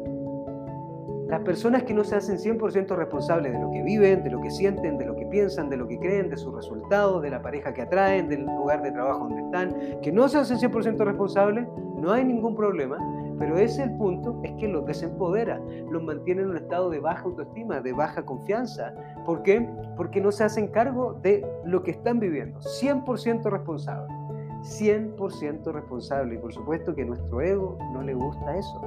Las 1.28 1.40
personas 1.40 1.84
que 1.84 1.94
no 1.94 2.04
se 2.04 2.16
hacen 2.16 2.36
100% 2.36 2.94
responsables 2.94 3.52
de 3.52 3.58
lo 3.58 3.70
que 3.70 3.82
viven, 3.82 4.22
de 4.22 4.30
lo 4.30 4.40
que 4.40 4.50
sienten, 4.50 4.98
de 4.98 5.06
lo 5.06 5.16
que 5.16 5.24
piensan, 5.26 5.70
de 5.70 5.78
lo 5.78 5.86
que 5.86 5.98
creen, 5.98 6.28
de 6.28 6.36
sus 6.36 6.54
resultados, 6.54 7.22
de 7.22 7.30
la 7.30 7.40
pareja 7.40 7.72
que 7.72 7.82
atraen, 7.82 8.28
del 8.28 8.44
lugar 8.44 8.82
de 8.82 8.90
trabajo 8.92 9.28
donde 9.28 9.42
están, 9.42 10.00
que 10.02 10.12
no 10.12 10.28
se 10.28 10.38
hacen 10.38 10.58
100% 10.58 11.04
responsables, 11.04 11.66
no 11.96 12.12
hay 12.12 12.24
ningún 12.24 12.54
problema, 12.54 12.98
pero 13.40 13.56
ese 13.56 13.82
el 13.82 13.96
punto, 13.96 14.38
es 14.44 14.52
que 14.60 14.68
los 14.68 14.84
desempodera, 14.84 15.58
los 15.90 16.02
mantiene 16.02 16.42
en 16.42 16.50
un 16.50 16.58
estado 16.58 16.90
de 16.90 17.00
baja 17.00 17.24
autoestima, 17.24 17.80
de 17.80 17.94
baja 17.94 18.22
confianza. 18.22 18.92
¿Por 19.24 19.42
qué? 19.42 19.66
Porque 19.96 20.20
no 20.20 20.30
se 20.30 20.44
hacen 20.44 20.68
cargo 20.68 21.14
de 21.22 21.42
lo 21.64 21.82
que 21.82 21.92
están 21.92 22.20
viviendo. 22.20 22.60
100% 22.60 23.50
responsable. 23.50 24.12
100% 24.60 25.72
responsable. 25.72 26.34
Y 26.34 26.38
por 26.38 26.52
supuesto 26.52 26.94
que 26.94 27.00
a 27.00 27.06
nuestro 27.06 27.40
ego 27.40 27.78
no 27.94 28.02
le 28.02 28.12
gusta 28.12 28.58
eso, 28.58 28.78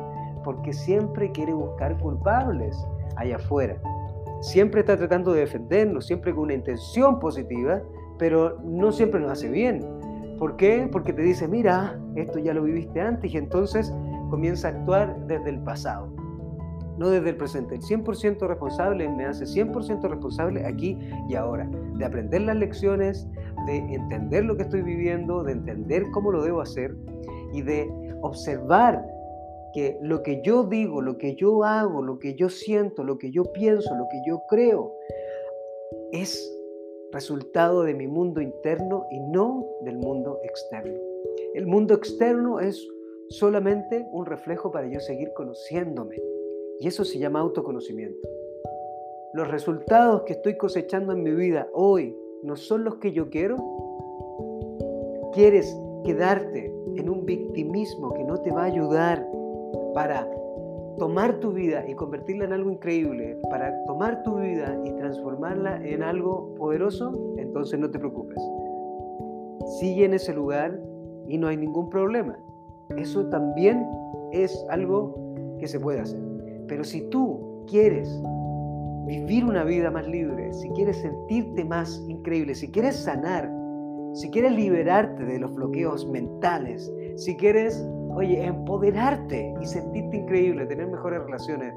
porque 0.43 0.71
siempre 0.71 1.31
quiere 1.31 1.53
buscar 1.53 1.97
culpables 1.97 2.77
allá 3.15 3.37
afuera. 3.37 3.81
Siempre 4.41 4.81
está 4.81 4.95
tratando 4.95 5.33
de 5.33 5.39
defendernos, 5.39 6.05
siempre 6.05 6.31
con 6.31 6.43
una 6.43 6.53
intención 6.53 7.19
positiva, 7.19 7.81
pero 8.19 8.59
no 8.63 8.91
siempre 8.91 9.19
nos 9.19 9.31
hace 9.31 9.49
bien. 9.49 9.83
¿Por 10.37 10.57
qué? 10.57 10.87
Porque 10.91 11.11
te 11.11 11.23
dice, 11.23 11.47
mira, 11.47 11.99
esto 12.15 12.37
ya 12.37 12.53
lo 12.53 12.61
viviste 12.61 13.01
antes 13.01 13.33
y 13.33 13.37
entonces 13.37 13.91
comienza 14.33 14.67
a 14.67 14.71
actuar 14.71 15.27
desde 15.27 15.51
el 15.51 15.59
pasado, 15.59 16.07
no 16.97 17.11
desde 17.11 17.29
el 17.29 17.37
presente. 17.37 17.75
El 17.75 17.81
100% 17.81 18.47
responsable 18.47 19.07
me 19.07 19.25
hace 19.25 19.45
100% 19.45 20.09
responsable 20.09 20.65
aquí 20.65 20.97
y 21.29 21.35
ahora, 21.35 21.69
de 21.99 22.03
aprender 22.03 22.41
las 22.41 22.55
lecciones, 22.55 23.27
de 23.67 23.77
entender 23.77 24.43
lo 24.45 24.57
que 24.57 24.63
estoy 24.63 24.81
viviendo, 24.81 25.43
de 25.43 25.51
entender 25.51 26.09
cómo 26.09 26.31
lo 26.31 26.41
debo 26.41 26.61
hacer 26.61 26.95
y 27.53 27.61
de 27.61 27.87
observar 28.23 29.05
que 29.75 29.99
lo 30.01 30.23
que 30.23 30.41
yo 30.41 30.63
digo, 30.63 31.03
lo 31.03 31.19
que 31.19 31.35
yo 31.35 31.63
hago, 31.63 32.01
lo 32.01 32.17
que 32.17 32.33
yo 32.33 32.49
siento, 32.49 33.03
lo 33.03 33.19
que 33.19 33.29
yo 33.29 33.43
pienso, 33.53 33.95
lo 33.95 34.07
que 34.09 34.19
yo 34.27 34.41
creo, 34.49 34.95
es 36.11 36.51
resultado 37.11 37.83
de 37.83 37.93
mi 37.93 38.07
mundo 38.07 38.41
interno 38.41 39.05
y 39.11 39.19
no 39.19 39.63
del 39.81 39.99
mundo 39.99 40.39
externo. 40.43 40.99
El 41.53 41.67
mundo 41.67 41.93
externo 41.93 42.59
es 42.59 42.83
solamente 43.29 44.07
un 44.11 44.25
reflejo 44.25 44.71
para 44.71 44.87
yo 44.87 44.99
seguir 44.99 45.31
conociéndome. 45.33 46.17
Y 46.79 46.87
eso 46.87 47.03
se 47.05 47.19
llama 47.19 47.39
autoconocimiento. 47.39 48.27
Los 49.33 49.47
resultados 49.47 50.23
que 50.23 50.33
estoy 50.33 50.57
cosechando 50.57 51.13
en 51.13 51.23
mi 51.23 51.31
vida 51.31 51.67
hoy 51.73 52.15
no 52.43 52.55
son 52.55 52.83
los 52.83 52.95
que 52.97 53.11
yo 53.11 53.29
quiero. 53.29 53.57
¿Quieres 55.33 55.75
quedarte 56.03 56.71
en 56.95 57.09
un 57.09 57.25
victimismo 57.25 58.13
que 58.13 58.23
no 58.23 58.39
te 58.41 58.51
va 58.51 58.63
a 58.63 58.65
ayudar 58.65 59.27
para 59.93 60.29
tomar 60.99 61.39
tu 61.39 61.51
vida 61.51 61.83
y 61.87 61.95
convertirla 61.95 62.45
en 62.45 62.53
algo 62.53 62.69
increíble, 62.69 63.37
para 63.49 63.83
tomar 63.85 64.21
tu 64.23 64.35
vida 64.35 64.79
y 64.85 64.91
transformarla 64.91 65.83
en 65.83 66.03
algo 66.03 66.53
poderoso? 66.55 67.33
Entonces 67.37 67.79
no 67.79 67.89
te 67.89 67.97
preocupes. 67.97 68.37
Sigue 69.79 70.05
en 70.05 70.13
ese 70.13 70.33
lugar 70.33 70.79
y 71.27 71.37
no 71.37 71.47
hay 71.47 71.57
ningún 71.57 71.89
problema. 71.89 72.37
Eso 72.97 73.25
también 73.27 73.85
es 74.31 74.65
algo 74.69 75.15
que 75.59 75.67
se 75.67 75.79
puede 75.79 75.99
hacer. 75.99 76.19
Pero 76.67 76.83
si 76.83 77.01
tú 77.09 77.63
quieres 77.67 78.09
vivir 79.05 79.45
una 79.45 79.63
vida 79.63 79.91
más 79.91 80.07
libre, 80.07 80.53
si 80.53 80.69
quieres 80.69 80.97
sentirte 80.97 81.65
más 81.65 82.03
increíble, 82.07 82.55
si 82.55 82.71
quieres 82.71 82.95
sanar, 82.95 83.51
si 84.13 84.29
quieres 84.29 84.53
liberarte 84.53 85.25
de 85.25 85.39
los 85.39 85.53
bloqueos 85.53 86.07
mentales, 86.07 86.91
si 87.15 87.35
quieres, 87.35 87.85
oye, 88.15 88.45
empoderarte 88.45 89.53
y 89.61 89.65
sentirte 89.65 90.17
increíble, 90.17 90.65
tener 90.67 90.87
mejores 90.87 91.21
relaciones, 91.23 91.73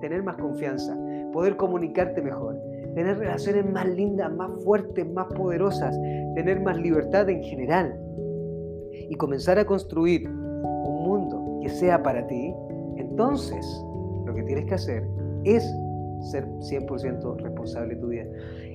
tener 0.00 0.22
más 0.22 0.36
confianza, 0.36 0.96
poder 1.32 1.56
comunicarte 1.56 2.22
mejor, 2.22 2.56
tener 2.94 3.18
relaciones 3.18 3.70
más 3.70 3.88
lindas, 3.88 4.32
más 4.34 4.50
fuertes, 4.64 5.10
más 5.12 5.26
poderosas, 5.34 5.98
tener 6.34 6.60
más 6.60 6.76
libertad 6.78 7.28
en 7.28 7.42
general 7.42 7.98
y 8.92 9.14
comenzar 9.14 9.58
a 9.58 9.64
construir 9.64 10.28
sea 11.68 12.02
para 12.02 12.26
ti, 12.26 12.54
entonces 12.96 13.66
lo 14.24 14.34
que 14.34 14.42
tienes 14.42 14.66
que 14.66 14.74
hacer 14.74 15.08
es 15.44 15.64
ser 16.30 16.46
100% 16.46 17.36
responsable 17.40 17.94
de 17.94 18.00
tu 18.00 18.08
vida. 18.08 18.24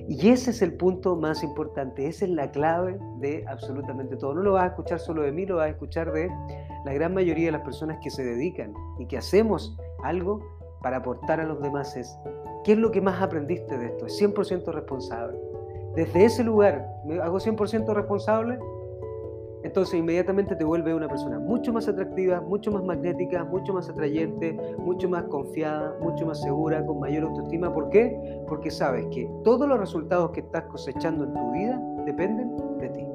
Y 0.08 0.28
ese 0.28 0.50
es 0.50 0.60
el 0.62 0.74
punto 0.74 1.16
más 1.16 1.42
importante, 1.42 2.06
esa 2.06 2.24
es 2.24 2.30
la 2.30 2.50
clave 2.50 2.98
de 3.20 3.44
absolutamente 3.48 4.16
todo. 4.16 4.34
No 4.34 4.42
lo 4.42 4.52
vas 4.52 4.64
a 4.64 4.66
escuchar 4.68 4.98
solo 4.98 5.22
de 5.22 5.32
mí, 5.32 5.46
lo 5.46 5.56
vas 5.56 5.66
a 5.66 5.70
escuchar 5.70 6.12
de 6.12 6.30
la 6.84 6.92
gran 6.92 7.14
mayoría 7.14 7.46
de 7.46 7.52
las 7.52 7.62
personas 7.62 7.98
que 8.02 8.10
se 8.10 8.24
dedican 8.24 8.74
y 8.98 9.06
que 9.06 9.16
hacemos 9.16 9.76
algo 10.02 10.40
para 10.82 10.98
aportar 10.98 11.40
a 11.40 11.44
los 11.44 11.62
demás. 11.62 11.96
Es, 11.96 12.18
¿Qué 12.64 12.72
es 12.72 12.78
lo 12.78 12.90
que 12.90 13.00
más 13.00 13.22
aprendiste 13.22 13.78
de 13.78 13.86
esto? 13.86 14.06
Es 14.06 14.20
100% 14.20 14.72
responsable. 14.72 15.38
Desde 15.94 16.24
ese 16.24 16.44
lugar, 16.44 16.86
¿me 17.06 17.20
hago 17.20 17.38
100% 17.38 17.94
responsable? 17.94 18.58
Entonces 19.64 19.98
inmediatamente 19.98 20.54
te 20.56 20.64
vuelve 20.64 20.94
una 20.94 21.08
persona 21.08 21.38
mucho 21.38 21.72
más 21.72 21.88
atractiva, 21.88 22.42
mucho 22.42 22.70
más 22.70 22.84
magnética, 22.84 23.44
mucho 23.44 23.72
más 23.72 23.88
atrayente, 23.88 24.58
mucho 24.78 25.08
más 25.08 25.24
confiada, 25.24 25.96
mucho 26.02 26.26
más 26.26 26.42
segura, 26.42 26.84
con 26.84 27.00
mayor 27.00 27.24
autoestima. 27.24 27.72
¿Por 27.72 27.88
qué? 27.88 28.14
Porque 28.46 28.70
sabes 28.70 29.06
que 29.06 29.26
todos 29.42 29.66
los 29.66 29.80
resultados 29.80 30.32
que 30.32 30.40
estás 30.40 30.64
cosechando 30.64 31.24
en 31.24 31.32
tu 31.32 31.52
vida 31.52 31.80
dependen 32.04 32.54
de 32.78 32.90
ti. 32.90 33.06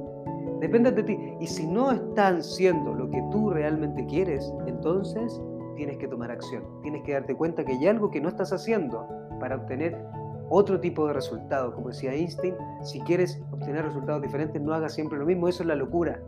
Dependen 0.59 0.95
de 0.95 1.03
ti. 1.03 1.19
Y 1.39 1.45
si 1.45 1.67
no 1.67 1.91
están 1.91 2.43
siendo 2.43 2.95
lo 2.95 3.11
que 3.11 3.23
tú 3.31 3.51
realmente 3.51 4.03
quieres, 4.07 4.51
entonces 4.65 5.39
tienes 5.75 5.97
que 5.97 6.07
tomar 6.07 6.31
acción. 6.31 6.63
Tienes 6.81 7.03
que 7.03 7.13
darte 7.13 7.35
cuenta 7.35 7.63
que 7.63 7.73
hay 7.73 7.87
algo 7.87 8.09
que 8.09 8.21
no 8.21 8.27
estás 8.27 8.51
haciendo 8.51 9.07
para 9.39 9.55
obtener 9.55 10.03
otro 10.49 10.79
tipo 10.79 11.05
de 11.05 11.13
resultados. 11.13 11.75
Como 11.75 11.89
decía 11.89 12.11
Einstein, 12.11 12.55
si 12.81 12.99
quieres 13.01 13.39
obtener 13.51 13.85
resultados 13.85 14.23
diferentes, 14.23 14.59
no 14.59 14.73
hagas 14.73 14.95
siempre 14.95 15.19
lo 15.19 15.27
mismo. 15.27 15.47
Eso 15.47 15.61
es 15.61 15.67
la 15.67 15.75
locura. 15.75 16.19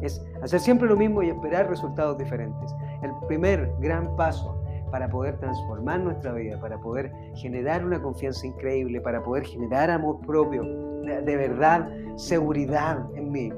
Es 0.00 0.24
hacer 0.42 0.60
siempre 0.60 0.88
lo 0.88 0.96
mismo 0.96 1.22
y 1.22 1.30
esperar 1.30 1.68
resultados 1.68 2.18
diferentes. 2.18 2.74
El 3.02 3.10
primer 3.26 3.72
gran 3.80 4.14
paso 4.16 4.62
para 4.90 5.08
poder 5.08 5.38
transformar 5.38 6.00
nuestra 6.00 6.32
vida, 6.32 6.60
para 6.60 6.78
poder 6.78 7.10
generar 7.34 7.84
una 7.84 8.00
confianza 8.00 8.46
increíble, 8.46 9.00
para 9.00 9.22
poder 9.22 9.44
generar 9.44 9.90
amor 9.90 10.20
propio, 10.20 10.62
de, 10.62 11.36
verdad, 11.36 11.88
seguridad 12.16 13.04
en 13.14 13.32
mí. 13.32 13.50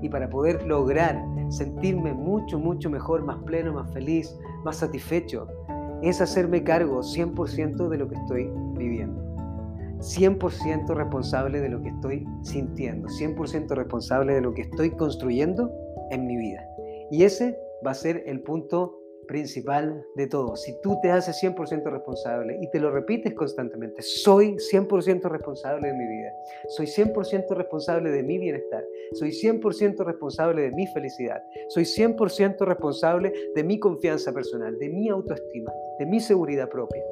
Y 0.00 0.08
para 0.08 0.28
poder 0.28 0.66
lograr 0.66 1.22
sentirme 1.50 2.14
mucho, 2.14 2.58
mucho 2.58 2.88
mejor, 2.88 3.22
más 3.24 3.38
pleno, 3.44 3.74
más 3.74 3.92
feliz, 3.92 4.36
más 4.64 4.76
satisfecho, 4.76 5.46
es 6.02 6.20
hacerme 6.20 6.64
cargo 6.64 7.00
100% 7.00 7.88
de 7.88 7.98
lo 7.98 8.08
que 8.08 8.16
estoy 8.16 8.50
viviendo. 8.74 9.31
100% 10.02 10.94
responsable 10.94 11.60
de 11.60 11.68
lo 11.68 11.80
que 11.80 11.90
estoy 11.90 12.26
sintiendo, 12.42 13.08
100% 13.08 13.68
responsable 13.74 14.34
de 14.34 14.40
lo 14.40 14.52
que 14.52 14.62
estoy 14.62 14.90
construyendo 14.90 15.72
en 16.10 16.26
mi 16.26 16.36
vida. 16.36 16.66
Y 17.10 17.22
ese 17.22 17.56
va 17.86 17.92
a 17.92 17.94
ser 17.94 18.24
el 18.26 18.42
punto 18.42 18.98
principal 19.28 20.04
de 20.16 20.26
todo. 20.26 20.56
Si 20.56 20.74
tú 20.82 20.98
te 21.00 21.10
haces 21.10 21.40
100% 21.40 21.84
responsable 21.84 22.58
y 22.60 22.68
te 22.70 22.80
lo 22.80 22.90
repites 22.90 23.32
constantemente, 23.34 24.02
soy 24.02 24.56
100% 24.56 25.22
responsable 25.30 25.88
de 25.88 25.94
mi 25.94 26.06
vida, 26.06 26.32
soy 26.68 26.86
100% 26.86 27.54
responsable 27.54 28.10
de 28.10 28.22
mi 28.24 28.38
bienestar, 28.38 28.84
soy 29.12 29.30
100% 29.30 30.04
responsable 30.04 30.62
de 30.62 30.72
mi 30.72 30.86
felicidad, 30.88 31.40
soy 31.68 31.84
100% 31.84 32.58
responsable 32.66 33.32
de 33.54 33.62
mi 33.62 33.78
confianza 33.78 34.32
personal, 34.32 34.76
de 34.78 34.88
mi 34.88 35.08
autoestima, 35.08 35.72
de 36.00 36.06
mi 36.06 36.18
seguridad 36.18 36.68
propia, 36.68 37.02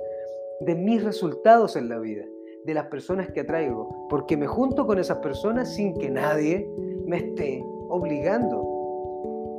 de 0.61 0.75
mis 0.75 1.05
resultados 1.05 1.77
en 1.77 1.89
la 1.89 2.01
vida, 2.01 2.25
de 2.65 2.75
las 2.75 2.87
personas 2.87 3.31
que 3.31 3.41
atraigo, 3.41 4.07
porque 4.09 4.37
me 4.37 4.47
junto 4.47 4.87
con 4.87 4.99
esas 4.99 5.19
personas 5.19 5.75
sin 5.75 5.95
que 5.95 6.11
nadie 6.11 6.69
me 7.07 7.19
esté 7.19 7.63
obligando. 7.89 8.67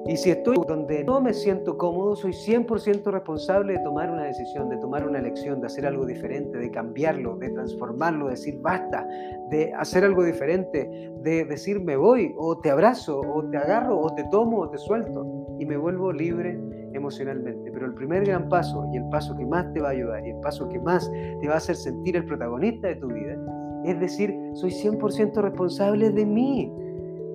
Y 0.07 0.17
si 0.17 0.31
estoy 0.31 0.57
donde 0.67 1.03
no 1.03 1.21
me 1.21 1.33
siento 1.33 1.77
cómodo, 1.77 2.15
soy 2.15 2.31
100% 2.31 3.11
responsable 3.11 3.73
de 3.73 3.79
tomar 3.79 4.09
una 4.09 4.23
decisión, 4.23 4.67
de 4.67 4.77
tomar 4.77 5.07
una 5.07 5.19
elección, 5.19 5.61
de 5.61 5.67
hacer 5.67 5.85
algo 5.85 6.05
diferente, 6.05 6.57
de 6.57 6.71
cambiarlo, 6.71 7.37
de 7.37 7.49
transformarlo, 7.51 8.25
de 8.25 8.31
decir 8.31 8.59
basta, 8.61 9.07
de 9.51 9.71
hacer 9.75 10.03
algo 10.03 10.23
diferente, 10.23 11.11
de 11.21 11.45
decir 11.45 11.79
me 11.79 11.97
voy, 11.97 12.33
o 12.37 12.57
te 12.57 12.71
abrazo, 12.71 13.21
o 13.21 13.47
te 13.47 13.57
agarro, 13.57 13.99
o 13.99 14.13
te 14.15 14.23
tomo, 14.31 14.61
o 14.61 14.69
te 14.69 14.79
suelto, 14.79 15.55
y 15.59 15.65
me 15.67 15.77
vuelvo 15.77 16.11
libre 16.11 16.59
emocionalmente. 16.93 17.71
Pero 17.71 17.85
el 17.85 17.93
primer 17.93 18.25
gran 18.25 18.49
paso, 18.49 18.87
y 18.93 18.97
el 18.97 19.07
paso 19.09 19.35
que 19.35 19.45
más 19.45 19.71
te 19.73 19.81
va 19.81 19.89
a 19.89 19.91
ayudar, 19.91 20.25
y 20.25 20.31
el 20.31 20.39
paso 20.41 20.67
que 20.69 20.79
más 20.79 21.09
te 21.41 21.47
va 21.47 21.55
a 21.55 21.57
hacer 21.57 21.75
sentir 21.75 22.15
el 22.15 22.25
protagonista 22.25 22.87
de 22.87 22.95
tu 22.95 23.07
vida, 23.07 23.37
es 23.85 23.99
decir, 23.99 24.35
soy 24.53 24.71
100% 24.71 25.41
responsable 25.41 26.11
de 26.11 26.25
mí, 26.25 26.71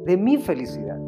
de 0.05 0.17
mi 0.17 0.39
felicidad. 0.39 0.99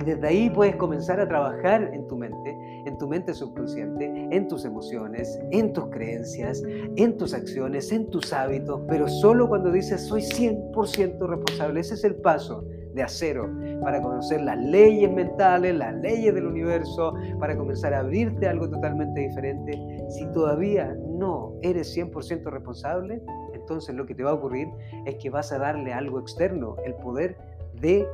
Y 0.00 0.04
desde 0.04 0.26
ahí 0.26 0.50
puedes 0.50 0.76
comenzar 0.76 1.20
a 1.20 1.28
trabajar 1.28 1.90
en 1.92 2.06
tu 2.08 2.16
mente, 2.16 2.56
en 2.86 2.98
tu 2.98 3.06
mente 3.06 3.34
subconsciente, 3.34 4.28
en 4.30 4.48
tus 4.48 4.64
emociones, 4.64 5.38
en 5.50 5.72
tus 5.72 5.86
creencias, 5.90 6.62
en 6.96 7.16
tus 7.18 7.34
acciones, 7.34 7.92
en 7.92 8.08
tus 8.10 8.32
hábitos, 8.32 8.80
pero 8.88 9.06
solo 9.06 9.48
cuando 9.48 9.70
dices 9.70 10.00
soy 10.02 10.22
100% 10.22 11.18
responsable. 11.28 11.80
Ese 11.80 11.94
es 11.94 12.04
el 12.04 12.16
paso 12.16 12.64
de 12.94 13.02
acero 13.02 13.50
para 13.82 14.00
conocer 14.00 14.40
las 14.42 14.58
leyes 14.58 15.10
mentales, 15.10 15.74
las 15.74 15.94
leyes 15.96 16.34
del 16.34 16.46
universo, 16.46 17.14
para 17.38 17.56
comenzar 17.56 17.94
a 17.94 18.00
abrirte 18.00 18.46
algo 18.46 18.68
totalmente 18.68 19.20
diferente. 19.20 19.72
Si 20.10 20.26
todavía 20.32 20.94
no 21.08 21.54
eres 21.62 21.96
100% 21.96 22.44
responsable, 22.50 23.22
entonces 23.54 23.94
lo 23.94 24.06
que 24.06 24.14
te 24.14 24.22
va 24.22 24.30
a 24.30 24.34
ocurrir 24.34 24.68
es 25.06 25.16
que 25.16 25.30
vas 25.30 25.52
a 25.52 25.58
darle 25.58 25.92
algo 25.92 26.20
externo 26.20 26.76
el 26.84 26.94
poder 26.94 27.36
de 27.80 28.06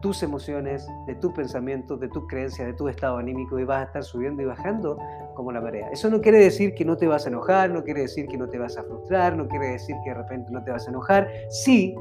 tus 0.00 0.22
emociones, 0.22 0.86
de 1.06 1.14
tus 1.16 1.32
pensamientos, 1.32 2.00
de 2.00 2.08
tus 2.08 2.26
creencias, 2.26 2.66
de 2.66 2.74
tu 2.74 2.88
estado 2.88 3.18
anímico 3.18 3.58
y 3.58 3.64
vas 3.64 3.80
a 3.80 3.84
estar 3.84 4.04
subiendo 4.04 4.42
y 4.42 4.44
bajando 4.44 4.98
como 5.34 5.52
la 5.52 5.60
marea. 5.60 5.88
Eso 5.90 6.10
no 6.10 6.20
quiere 6.20 6.38
decir 6.38 6.74
que 6.74 6.84
no 6.84 6.96
te 6.96 7.06
vas 7.06 7.26
a 7.26 7.28
enojar, 7.28 7.70
no 7.70 7.84
quiere 7.84 8.02
decir 8.02 8.26
que 8.26 8.36
no 8.36 8.48
te 8.48 8.58
vas 8.58 8.76
a 8.76 8.82
frustrar, 8.82 9.36
no 9.36 9.46
quiere 9.48 9.68
decir 9.68 9.96
que 10.04 10.10
de 10.10 10.16
repente 10.16 10.50
no 10.50 10.62
te 10.62 10.70
vas 10.70 10.86
a 10.86 10.90
enojar, 10.90 11.28
sí, 11.50 11.94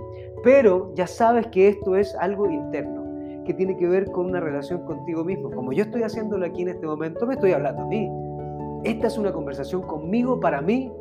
pero 0.44 0.94
ya 0.96 1.08
sabes 1.08 1.48
que 1.48 1.70
esto 1.70 1.96
es 1.96 2.16
algo 2.16 2.50
interno, 2.50 3.44
que 3.46 3.54
tiene 3.54 3.76
que 3.78 3.88
ver 3.88 4.12
con 4.12 4.28
una 4.28 4.40
relación 4.40 4.86
contigo 4.86 5.24
mismo. 5.24 5.52
Como 5.52 5.74
yo 5.74 5.84
estoy 5.84 6.04
haciéndolo 6.04 6.46
aquí 6.46 6.64
en 6.64 6.70
este 6.70 6.86
momento, 6.86 7.26
me 7.26 7.36
estoy 7.36 7.52
hablando 7.52 7.84
a 7.84 7.88
mí. 7.88 8.10
Esta 8.84 9.08
es 9.08 9.18
una 9.18 9.32
conversación 9.32 9.82
conmigo, 9.82 10.40
para 10.40 10.62
mí, 10.62 10.92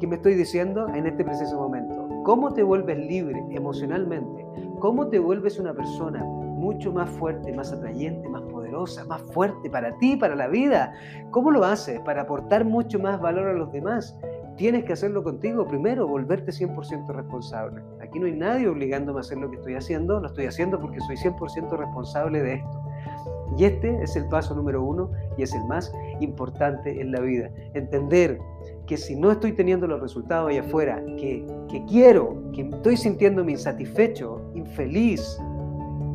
que 0.00 0.06
me 0.06 0.16
estoy 0.16 0.34
diciendo 0.34 0.88
en 0.94 1.06
este 1.06 1.24
preciso 1.24 1.56
momento. 1.56 2.08
¿Cómo 2.24 2.52
te 2.52 2.62
vuelves 2.62 2.98
libre 2.98 3.44
emocionalmente? 3.50 4.46
¿Cómo 4.78 5.08
te 5.08 5.18
vuelves 5.18 5.58
una 5.58 5.74
persona 5.74 6.24
mucho 6.62 6.92
más 6.92 7.10
fuerte, 7.10 7.52
más 7.52 7.72
atrayente, 7.72 8.28
más 8.28 8.42
poderosa, 8.42 9.04
más 9.04 9.20
fuerte 9.32 9.68
para 9.68 9.98
ti, 9.98 10.16
para 10.16 10.36
la 10.36 10.46
vida. 10.46 10.94
¿Cómo 11.32 11.50
lo 11.50 11.64
haces? 11.64 11.98
Para 12.00 12.22
aportar 12.22 12.64
mucho 12.64 13.00
más 13.00 13.20
valor 13.20 13.48
a 13.48 13.52
los 13.52 13.72
demás. 13.72 14.16
Tienes 14.56 14.84
que 14.84 14.92
hacerlo 14.92 15.24
contigo 15.24 15.66
primero, 15.66 16.06
volverte 16.06 16.52
100% 16.52 17.08
responsable. 17.08 17.82
Aquí 18.00 18.20
no 18.20 18.26
hay 18.26 18.36
nadie 18.36 18.68
obligándome 18.68 19.18
a 19.18 19.22
hacer 19.22 19.38
lo 19.38 19.50
que 19.50 19.56
estoy 19.56 19.74
haciendo, 19.74 20.20
lo 20.20 20.28
estoy 20.28 20.46
haciendo 20.46 20.78
porque 20.78 21.00
soy 21.00 21.16
100% 21.16 21.76
responsable 21.76 22.42
de 22.42 22.54
esto. 22.54 22.80
Y 23.58 23.64
este 23.64 24.00
es 24.02 24.14
el 24.14 24.28
paso 24.28 24.54
número 24.54 24.84
uno 24.84 25.10
y 25.36 25.42
es 25.42 25.52
el 25.54 25.64
más 25.64 25.92
importante 26.20 27.00
en 27.00 27.10
la 27.10 27.20
vida. 27.20 27.50
Entender 27.74 28.38
que 28.86 28.96
si 28.96 29.16
no 29.16 29.32
estoy 29.32 29.52
teniendo 29.52 29.88
los 29.88 30.00
resultados 30.00 30.50
allá 30.50 30.60
afuera 30.60 31.02
que, 31.18 31.44
que 31.68 31.84
quiero, 31.86 32.40
que 32.52 32.62
estoy 32.62 32.96
sintiéndome 32.96 33.52
insatisfecho, 33.52 34.40
infeliz, 34.54 35.38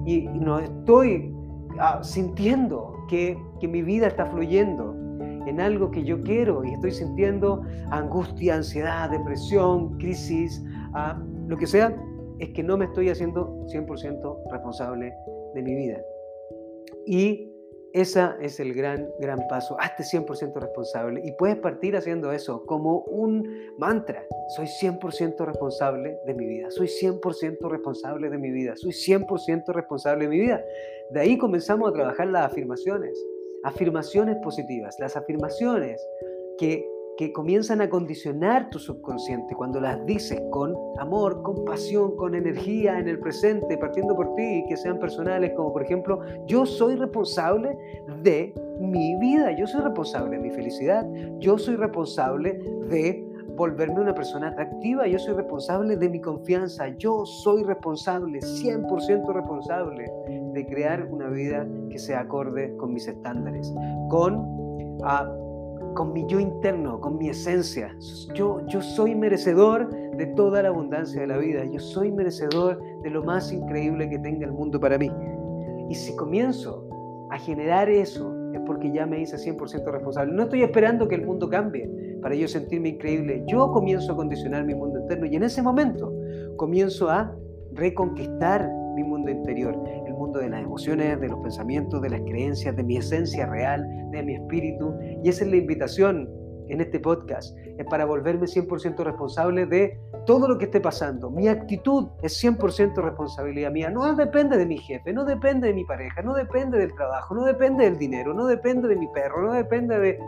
y, 0.08 0.22
no 0.22 0.60
estoy 0.60 1.34
ah, 1.80 2.00
sintiendo 2.02 2.94
que, 3.10 3.38
mi 3.62 3.82
vida 3.82 4.08
está 4.08 4.26
fluyendo 4.28 4.96
en 5.46 5.60
algo 5.60 5.92
que 5.92 6.04
yo 6.04 6.22
quiero 6.24 6.64
y 6.64 6.74
estoy 6.74 6.92
sintiendo 6.92 7.64
angustia, 7.92 8.56
ansiedad, 8.56 9.10
depresión, 9.10 9.98
crisis, 9.98 10.64
ah, 10.94 11.22
lo 11.48 11.58
que 11.58 11.68
sea, 11.68 11.94
es 12.40 12.50
que 12.50 12.64
no 12.64 12.78
me 12.78 12.86
estoy 12.86 13.10
haciendo 13.10 13.66
100% 13.68 14.52
responsable 14.52 15.14
de 15.56 15.62
mi 15.62 15.76
vida. 15.76 15.98
Y 17.06 17.52
ese 17.94 18.30
es 18.42 18.60
el 18.60 18.74
gran, 18.74 19.10
gran 19.20 19.40
paso. 19.48 19.78
Hazte 19.80 20.04
100% 20.04 20.60
responsable 20.60 21.22
y 21.24 21.32
puedes 21.34 21.58
partir 21.58 21.96
haciendo 21.96 22.32
eso 22.32 22.66
como 22.66 23.00
un 23.02 23.48
mantra. 23.78 24.26
Soy 24.56 24.68
100% 24.68 25.46
responsable 25.46 26.18
de 26.26 26.34
mi 26.34 26.46
vida. 26.46 26.70
Soy 26.72 26.88
100% 26.88 27.70
responsable 27.70 28.30
de 28.30 28.38
mi 28.38 28.52
vida. 28.52 28.76
Soy 28.76 28.92
100% 28.92 29.74
responsable 29.74 30.26
de 30.26 30.30
mi 30.30 30.40
vida. 30.40 30.64
De 31.12 31.22
ahí 31.22 31.38
comenzamos 31.38 31.90
a 31.90 31.94
trabajar 31.94 32.28
las 32.28 32.52
afirmaciones. 32.52 33.18
Afirmaciones 33.64 34.38
positivas. 34.44 34.96
Las 35.00 35.16
afirmaciones 35.16 36.06
que 36.58 36.86
que 37.18 37.34
comienzan 37.34 37.82
a 37.82 37.90
condicionar 37.90 38.70
tu 38.70 38.78
subconsciente 38.78 39.56
cuando 39.56 39.82
las 39.82 40.06
dices 40.06 40.40
con 40.52 40.76
amor, 41.00 41.42
con 41.42 41.66
pasión, 41.66 42.16
con 42.16 42.36
energía 42.36 43.00
en 43.00 43.08
el 43.08 43.20
presente, 43.20 43.78
partiendo 43.78 44.16
por 44.16 44.36
ti, 44.36 44.64
que 44.70 44.78
sean 44.78 45.00
personales, 45.00 45.54
como 45.56 45.74
por 45.74 45.84
ejemplo, 45.84 46.20
yo 46.46 46.66
soy 46.66 46.96
responsable 46.96 47.76
de 48.22 48.54
mi 48.80 49.18
vida, 49.20 49.52
yo 49.52 49.66
soy 49.66 49.82
responsable 49.82 50.38
de 50.38 50.44
mi 50.44 50.52
felicidad, 50.52 51.06
yo 51.40 51.58
soy 51.58 51.76
responsable 51.76 52.60
de 52.90 53.26
volverme 53.56 54.00
una 54.00 54.14
persona 54.14 54.50
atractiva, 54.50 55.08
yo 55.08 55.18
soy 55.18 55.34
responsable 55.34 55.98
de 55.98 56.10
mi 56.10 56.22
confianza, 56.22 56.90
yo 56.90 57.26
soy 57.26 57.64
responsable, 57.64 58.40
100% 58.40 59.34
responsable 59.34 60.12
de 60.54 60.66
crear 60.68 61.08
una 61.10 61.30
vida 61.30 61.68
que 61.90 61.98
sea 61.98 62.20
acorde 62.20 62.78
con 62.78 62.94
mis 62.94 63.08
estándares, 63.08 63.74
con... 64.10 65.02
a 65.04 65.47
con 65.98 66.14
mi 66.14 66.28
yo 66.28 66.40
interno, 66.40 67.02
con 67.02 67.18
mi 67.18 67.30
esencia. 67.30 67.98
Yo, 68.36 68.62
yo 68.68 68.84
soy 68.84 69.16
merecedor 69.16 69.90
de 70.16 70.28
toda 70.28 70.62
la 70.62 70.70
abundancia 70.70 71.22
de 71.22 71.26
la 71.26 71.38
vida. 71.38 71.66
Yo 71.66 71.80
soy 71.80 72.12
merecedor 72.12 72.80
de 73.02 73.10
lo 73.10 73.24
más 73.24 73.52
increíble 73.52 74.08
que 74.08 74.20
tenga 74.20 74.46
el 74.46 74.52
mundo 74.52 74.80
para 74.80 75.00
mí. 75.00 75.10
Y 75.90 75.96
si 75.96 76.16
comienzo 76.16 76.88
a 77.32 77.40
generar 77.40 77.90
eso, 77.90 78.32
es 78.54 78.62
porque 78.68 78.92
ya 78.92 79.08
me 79.08 79.20
hice 79.22 79.38
100% 79.38 79.92
responsable. 79.92 80.34
No 80.34 80.44
estoy 80.44 80.62
esperando 80.62 81.08
que 81.08 81.16
el 81.16 81.26
mundo 81.26 81.50
cambie 81.50 81.90
para 82.22 82.36
yo 82.36 82.48
sentirme 82.48 82.90
increíble. 82.90 83.44
Yo 83.48 83.72
comienzo 83.72 84.14
a 84.14 84.16
condicionar 84.16 84.66
mi 84.66 84.76
mundo 84.76 85.00
interno 85.00 85.26
y 85.26 85.36
en 85.36 85.42
ese 85.42 85.64
momento 85.64 86.14
comienzo 86.58 87.10
a 87.10 87.36
reconquistar 87.74 88.70
mi 88.94 89.04
mundo 89.04 89.32
interior, 89.32 89.76
mundo 90.18 90.40
de 90.40 90.50
las 90.50 90.64
emociones, 90.64 91.20
de 91.20 91.28
los 91.28 91.40
pensamientos, 91.40 92.02
de 92.02 92.10
las 92.10 92.22
creencias, 92.22 92.76
de 92.76 92.84
mi 92.84 92.98
esencia 92.98 93.46
real, 93.46 93.86
de 94.12 94.24
mi 94.24 94.36
espíritu. 94.36 94.94
Y 95.24 95.30
esa 95.30 95.44
es 95.44 95.52
la 95.52 95.58
invitación 95.58 96.30
en 96.70 96.82
este 96.82 97.00
podcast, 97.00 97.58
es 97.78 97.86
para 97.86 98.06
volverme 98.06 98.46
100% 98.46 99.04
responsable 99.04 99.66
de 99.66 100.00
todo 100.26 100.48
lo 100.48 100.58
que 100.58 100.66
esté 100.66 100.82
pasando. 100.82 101.30
Mi 101.30 101.48
actitud 101.48 102.08
es 102.22 102.44
100% 102.44 103.02
responsabilidad 103.02 103.72
mía. 103.72 103.90
No 103.90 104.14
depende 104.16 104.58
de 104.58 104.66
mi 104.66 104.78
jefe, 104.78 105.14
no 105.14 105.24
depende 105.24 105.68
de 105.68 105.74
mi 105.74 105.86
pareja, 105.86 106.22
no 106.22 106.34
depende 106.34 106.78
del 106.78 106.94
trabajo, 106.94 107.36
no 107.36 107.46
depende 107.46 107.86
del 107.86 107.98
dinero, 107.98 108.34
no 108.34 108.46
depende 108.46 108.88
de 108.88 108.96
mi 108.96 109.08
perro, 109.10 109.48
no 109.48 109.54
depende 109.54 110.00
de, 110.00 110.20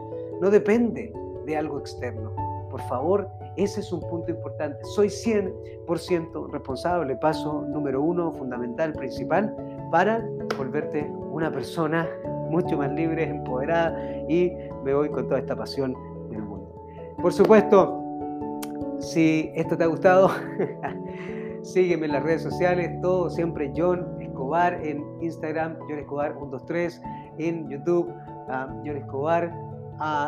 no 0.42 0.50
depende 0.50 1.12
de 1.46 1.58
algo 1.58 1.80
externo. 1.80 2.32
Por 2.70 2.82
favor, 2.82 3.28
ese 3.58 3.80
es 3.80 3.92
un 3.92 4.00
punto 4.02 4.30
importante. 4.32 4.78
Soy 4.84 5.08
100% 5.08 6.52
responsable. 6.52 7.16
Paso 7.16 7.66
número 7.68 8.02
uno, 8.02 8.32
fundamental, 8.32 8.94
principal, 8.94 9.56
para 9.92 10.24
volverte 10.58 11.10
una 11.32 11.52
persona 11.52 12.08
mucho 12.50 12.78
más 12.78 12.92
libre, 12.92 13.24
empoderada 13.30 13.96
y 14.28 14.52
me 14.84 14.94
voy 14.94 15.10
con 15.10 15.28
toda 15.28 15.40
esta 15.40 15.56
pasión 15.56 15.94
del 16.30 16.42
mundo. 16.42 16.86
Por 17.22 17.32
supuesto, 17.34 18.00
si 19.00 19.52
esto 19.56 19.78
te 19.78 19.84
ha 19.84 19.88
gustado, 19.88 20.30
sígueme 21.62 22.08
en 22.08 22.14
las 22.14 22.24
redes 22.24 22.42
sociales, 22.44 22.90
todo 23.02 23.30
siempre 23.30 23.72
John 23.76 24.06
Escobar 24.20 24.74
en 24.84 25.04
Instagram, 25.22 25.78
John 25.88 26.00
Escobar 26.00 26.34
123, 26.34 27.02
en 27.38 27.70
YouTube, 27.70 28.12
ah, 28.50 28.68
John 28.86 28.98
Escobar 28.98 29.70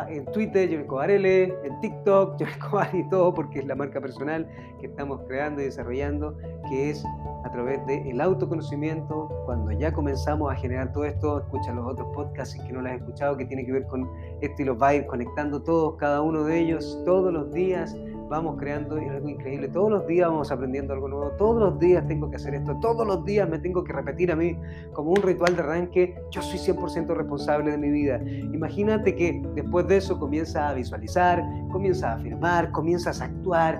en 0.08 0.26
Twitter, 0.26 0.68
John 0.70 0.80
Escobar 0.80 1.10
L, 1.10 1.44
en 1.64 1.80
TikTok, 1.80 2.36
John 2.38 2.48
Escobar 2.48 2.94
y 2.94 3.08
todo, 3.08 3.34
porque 3.34 3.60
es 3.60 3.66
la 3.66 3.74
marca 3.74 4.00
personal 4.00 4.46
que 4.80 4.86
estamos 4.86 5.20
creando 5.26 5.62
y 5.62 5.64
desarrollando, 5.66 6.36
que 6.68 6.90
es 6.90 7.04
través 7.52 7.84
del 7.86 8.20
autoconocimiento. 8.20 9.28
Cuando 9.44 9.72
ya 9.72 9.92
comenzamos 9.92 10.50
a 10.52 10.56
generar 10.56 10.92
todo 10.92 11.04
esto, 11.04 11.40
escucha 11.40 11.72
los 11.72 11.86
otros 11.86 12.08
podcasts 12.14 12.58
que 12.66 12.72
no 12.72 12.82
lo 12.82 12.88
has 12.88 12.96
escuchado, 12.96 13.36
que 13.36 13.44
tiene 13.44 13.64
que 13.64 13.72
ver 13.72 13.86
con 13.86 14.08
esto 14.40 14.62
y 14.62 14.64
los 14.64 14.80
va 14.80 14.88
a 14.88 14.94
ir 14.94 15.06
conectando 15.06 15.62
todos, 15.62 15.96
cada 15.96 16.22
uno 16.22 16.44
de 16.44 16.58
ellos, 16.58 17.00
todos 17.04 17.32
los 17.32 17.52
días 17.52 17.96
vamos 18.32 18.56
creando 18.58 18.96
algo 18.96 19.28
increíble. 19.28 19.68
Todos 19.68 19.90
los 19.90 20.06
días 20.06 20.26
vamos 20.26 20.50
aprendiendo 20.50 20.94
algo 20.94 21.06
nuevo. 21.06 21.32
Todos 21.32 21.60
los 21.60 21.78
días 21.78 22.08
tengo 22.08 22.30
que 22.30 22.36
hacer 22.36 22.54
esto. 22.54 22.74
Todos 22.80 23.06
los 23.06 23.26
días 23.26 23.46
me 23.46 23.58
tengo 23.58 23.84
que 23.84 23.92
repetir 23.92 24.32
a 24.32 24.36
mí 24.36 24.56
como 24.94 25.10
un 25.10 25.22
ritual 25.22 25.54
de 25.54 25.60
arranque. 25.60 26.14
Yo 26.30 26.40
soy 26.40 26.58
100% 26.58 27.14
responsable 27.14 27.72
de 27.72 27.76
mi 27.76 27.90
vida. 27.90 28.22
Imagínate 28.54 29.14
que 29.14 29.42
después 29.54 29.86
de 29.86 29.98
eso 29.98 30.18
comienzas 30.18 30.56
a 30.56 30.72
visualizar, 30.72 31.44
comienzas 31.70 32.04
a 32.04 32.12
afirmar, 32.14 32.72
comienzas 32.72 33.20
a 33.20 33.26
actuar 33.26 33.78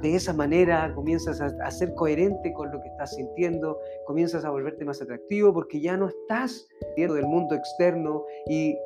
de 0.00 0.14
esa 0.14 0.32
manera, 0.32 0.94
comienzas 0.94 1.40
a, 1.40 1.50
a 1.64 1.70
ser 1.72 1.92
coherente 1.96 2.52
con 2.52 2.70
lo 2.70 2.80
que 2.80 2.88
estás 2.90 3.16
sintiendo, 3.16 3.78
comienzas 4.06 4.44
a 4.44 4.50
volverte 4.50 4.84
más 4.84 5.02
atractivo 5.02 5.52
porque 5.52 5.80
ya 5.80 5.96
no 5.96 6.06
estás 6.06 6.68
dentro 6.96 7.16
del 7.16 7.26
mundo 7.26 7.56
externo 7.56 8.22
y 8.48 8.76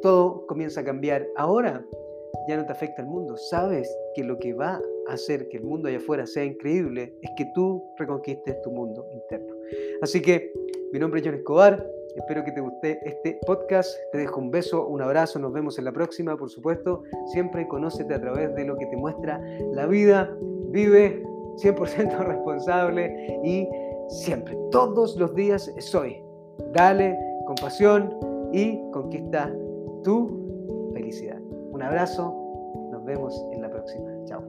todo 0.00 0.46
comienza 0.46 0.80
a 0.80 0.84
cambiar. 0.84 1.26
Ahora 1.36 1.84
ya 2.48 2.56
no 2.56 2.66
te 2.66 2.72
afecta 2.72 3.02
el 3.02 3.08
mundo. 3.08 3.36
Sabes 3.36 3.88
que 4.14 4.24
lo 4.24 4.38
que 4.38 4.54
va 4.54 4.80
a 5.08 5.12
hacer 5.12 5.48
que 5.48 5.58
el 5.58 5.64
mundo 5.64 5.88
allá 5.88 5.98
afuera 5.98 6.26
sea 6.26 6.44
increíble 6.44 7.14
es 7.22 7.30
que 7.36 7.46
tú 7.54 7.82
reconquistes 7.98 8.60
tu 8.62 8.70
mundo 8.70 9.06
interno. 9.12 9.54
Así 10.02 10.20
que 10.20 10.52
mi 10.92 10.98
nombre 10.98 11.20
es 11.20 11.26
John 11.26 11.36
Escobar. 11.36 11.86
Espero 12.16 12.44
que 12.44 12.52
te 12.52 12.60
guste 12.60 12.98
este 13.04 13.38
podcast. 13.46 13.94
Te 14.12 14.18
dejo 14.18 14.40
un 14.40 14.50
beso, 14.50 14.86
un 14.86 15.02
abrazo. 15.02 15.38
Nos 15.38 15.52
vemos 15.52 15.78
en 15.78 15.84
la 15.84 15.92
próxima, 15.92 16.36
por 16.36 16.48
supuesto. 16.48 17.02
Siempre 17.32 17.68
conócete 17.68 18.14
a 18.14 18.20
través 18.20 18.54
de 18.54 18.64
lo 18.64 18.76
que 18.76 18.86
te 18.86 18.96
muestra 18.96 19.40
la 19.72 19.86
vida. 19.86 20.34
Vive 20.68 21.22
100% 21.56 22.18
responsable 22.26 23.40
y 23.44 23.68
siempre, 24.08 24.56
todos 24.70 25.16
los 25.16 25.34
días 25.34 25.70
soy. 25.78 26.22
Dale 26.72 27.16
con 27.46 27.54
pasión 27.56 28.14
y 28.52 28.80
conquista 28.92 29.52
tu. 30.02 30.45
Un 31.76 31.82
abrazo, 31.82 32.34
nos 32.90 33.04
vemos 33.04 33.38
en 33.52 33.60
la 33.60 33.68
próxima. 33.68 34.08
Chao. 34.24 34.42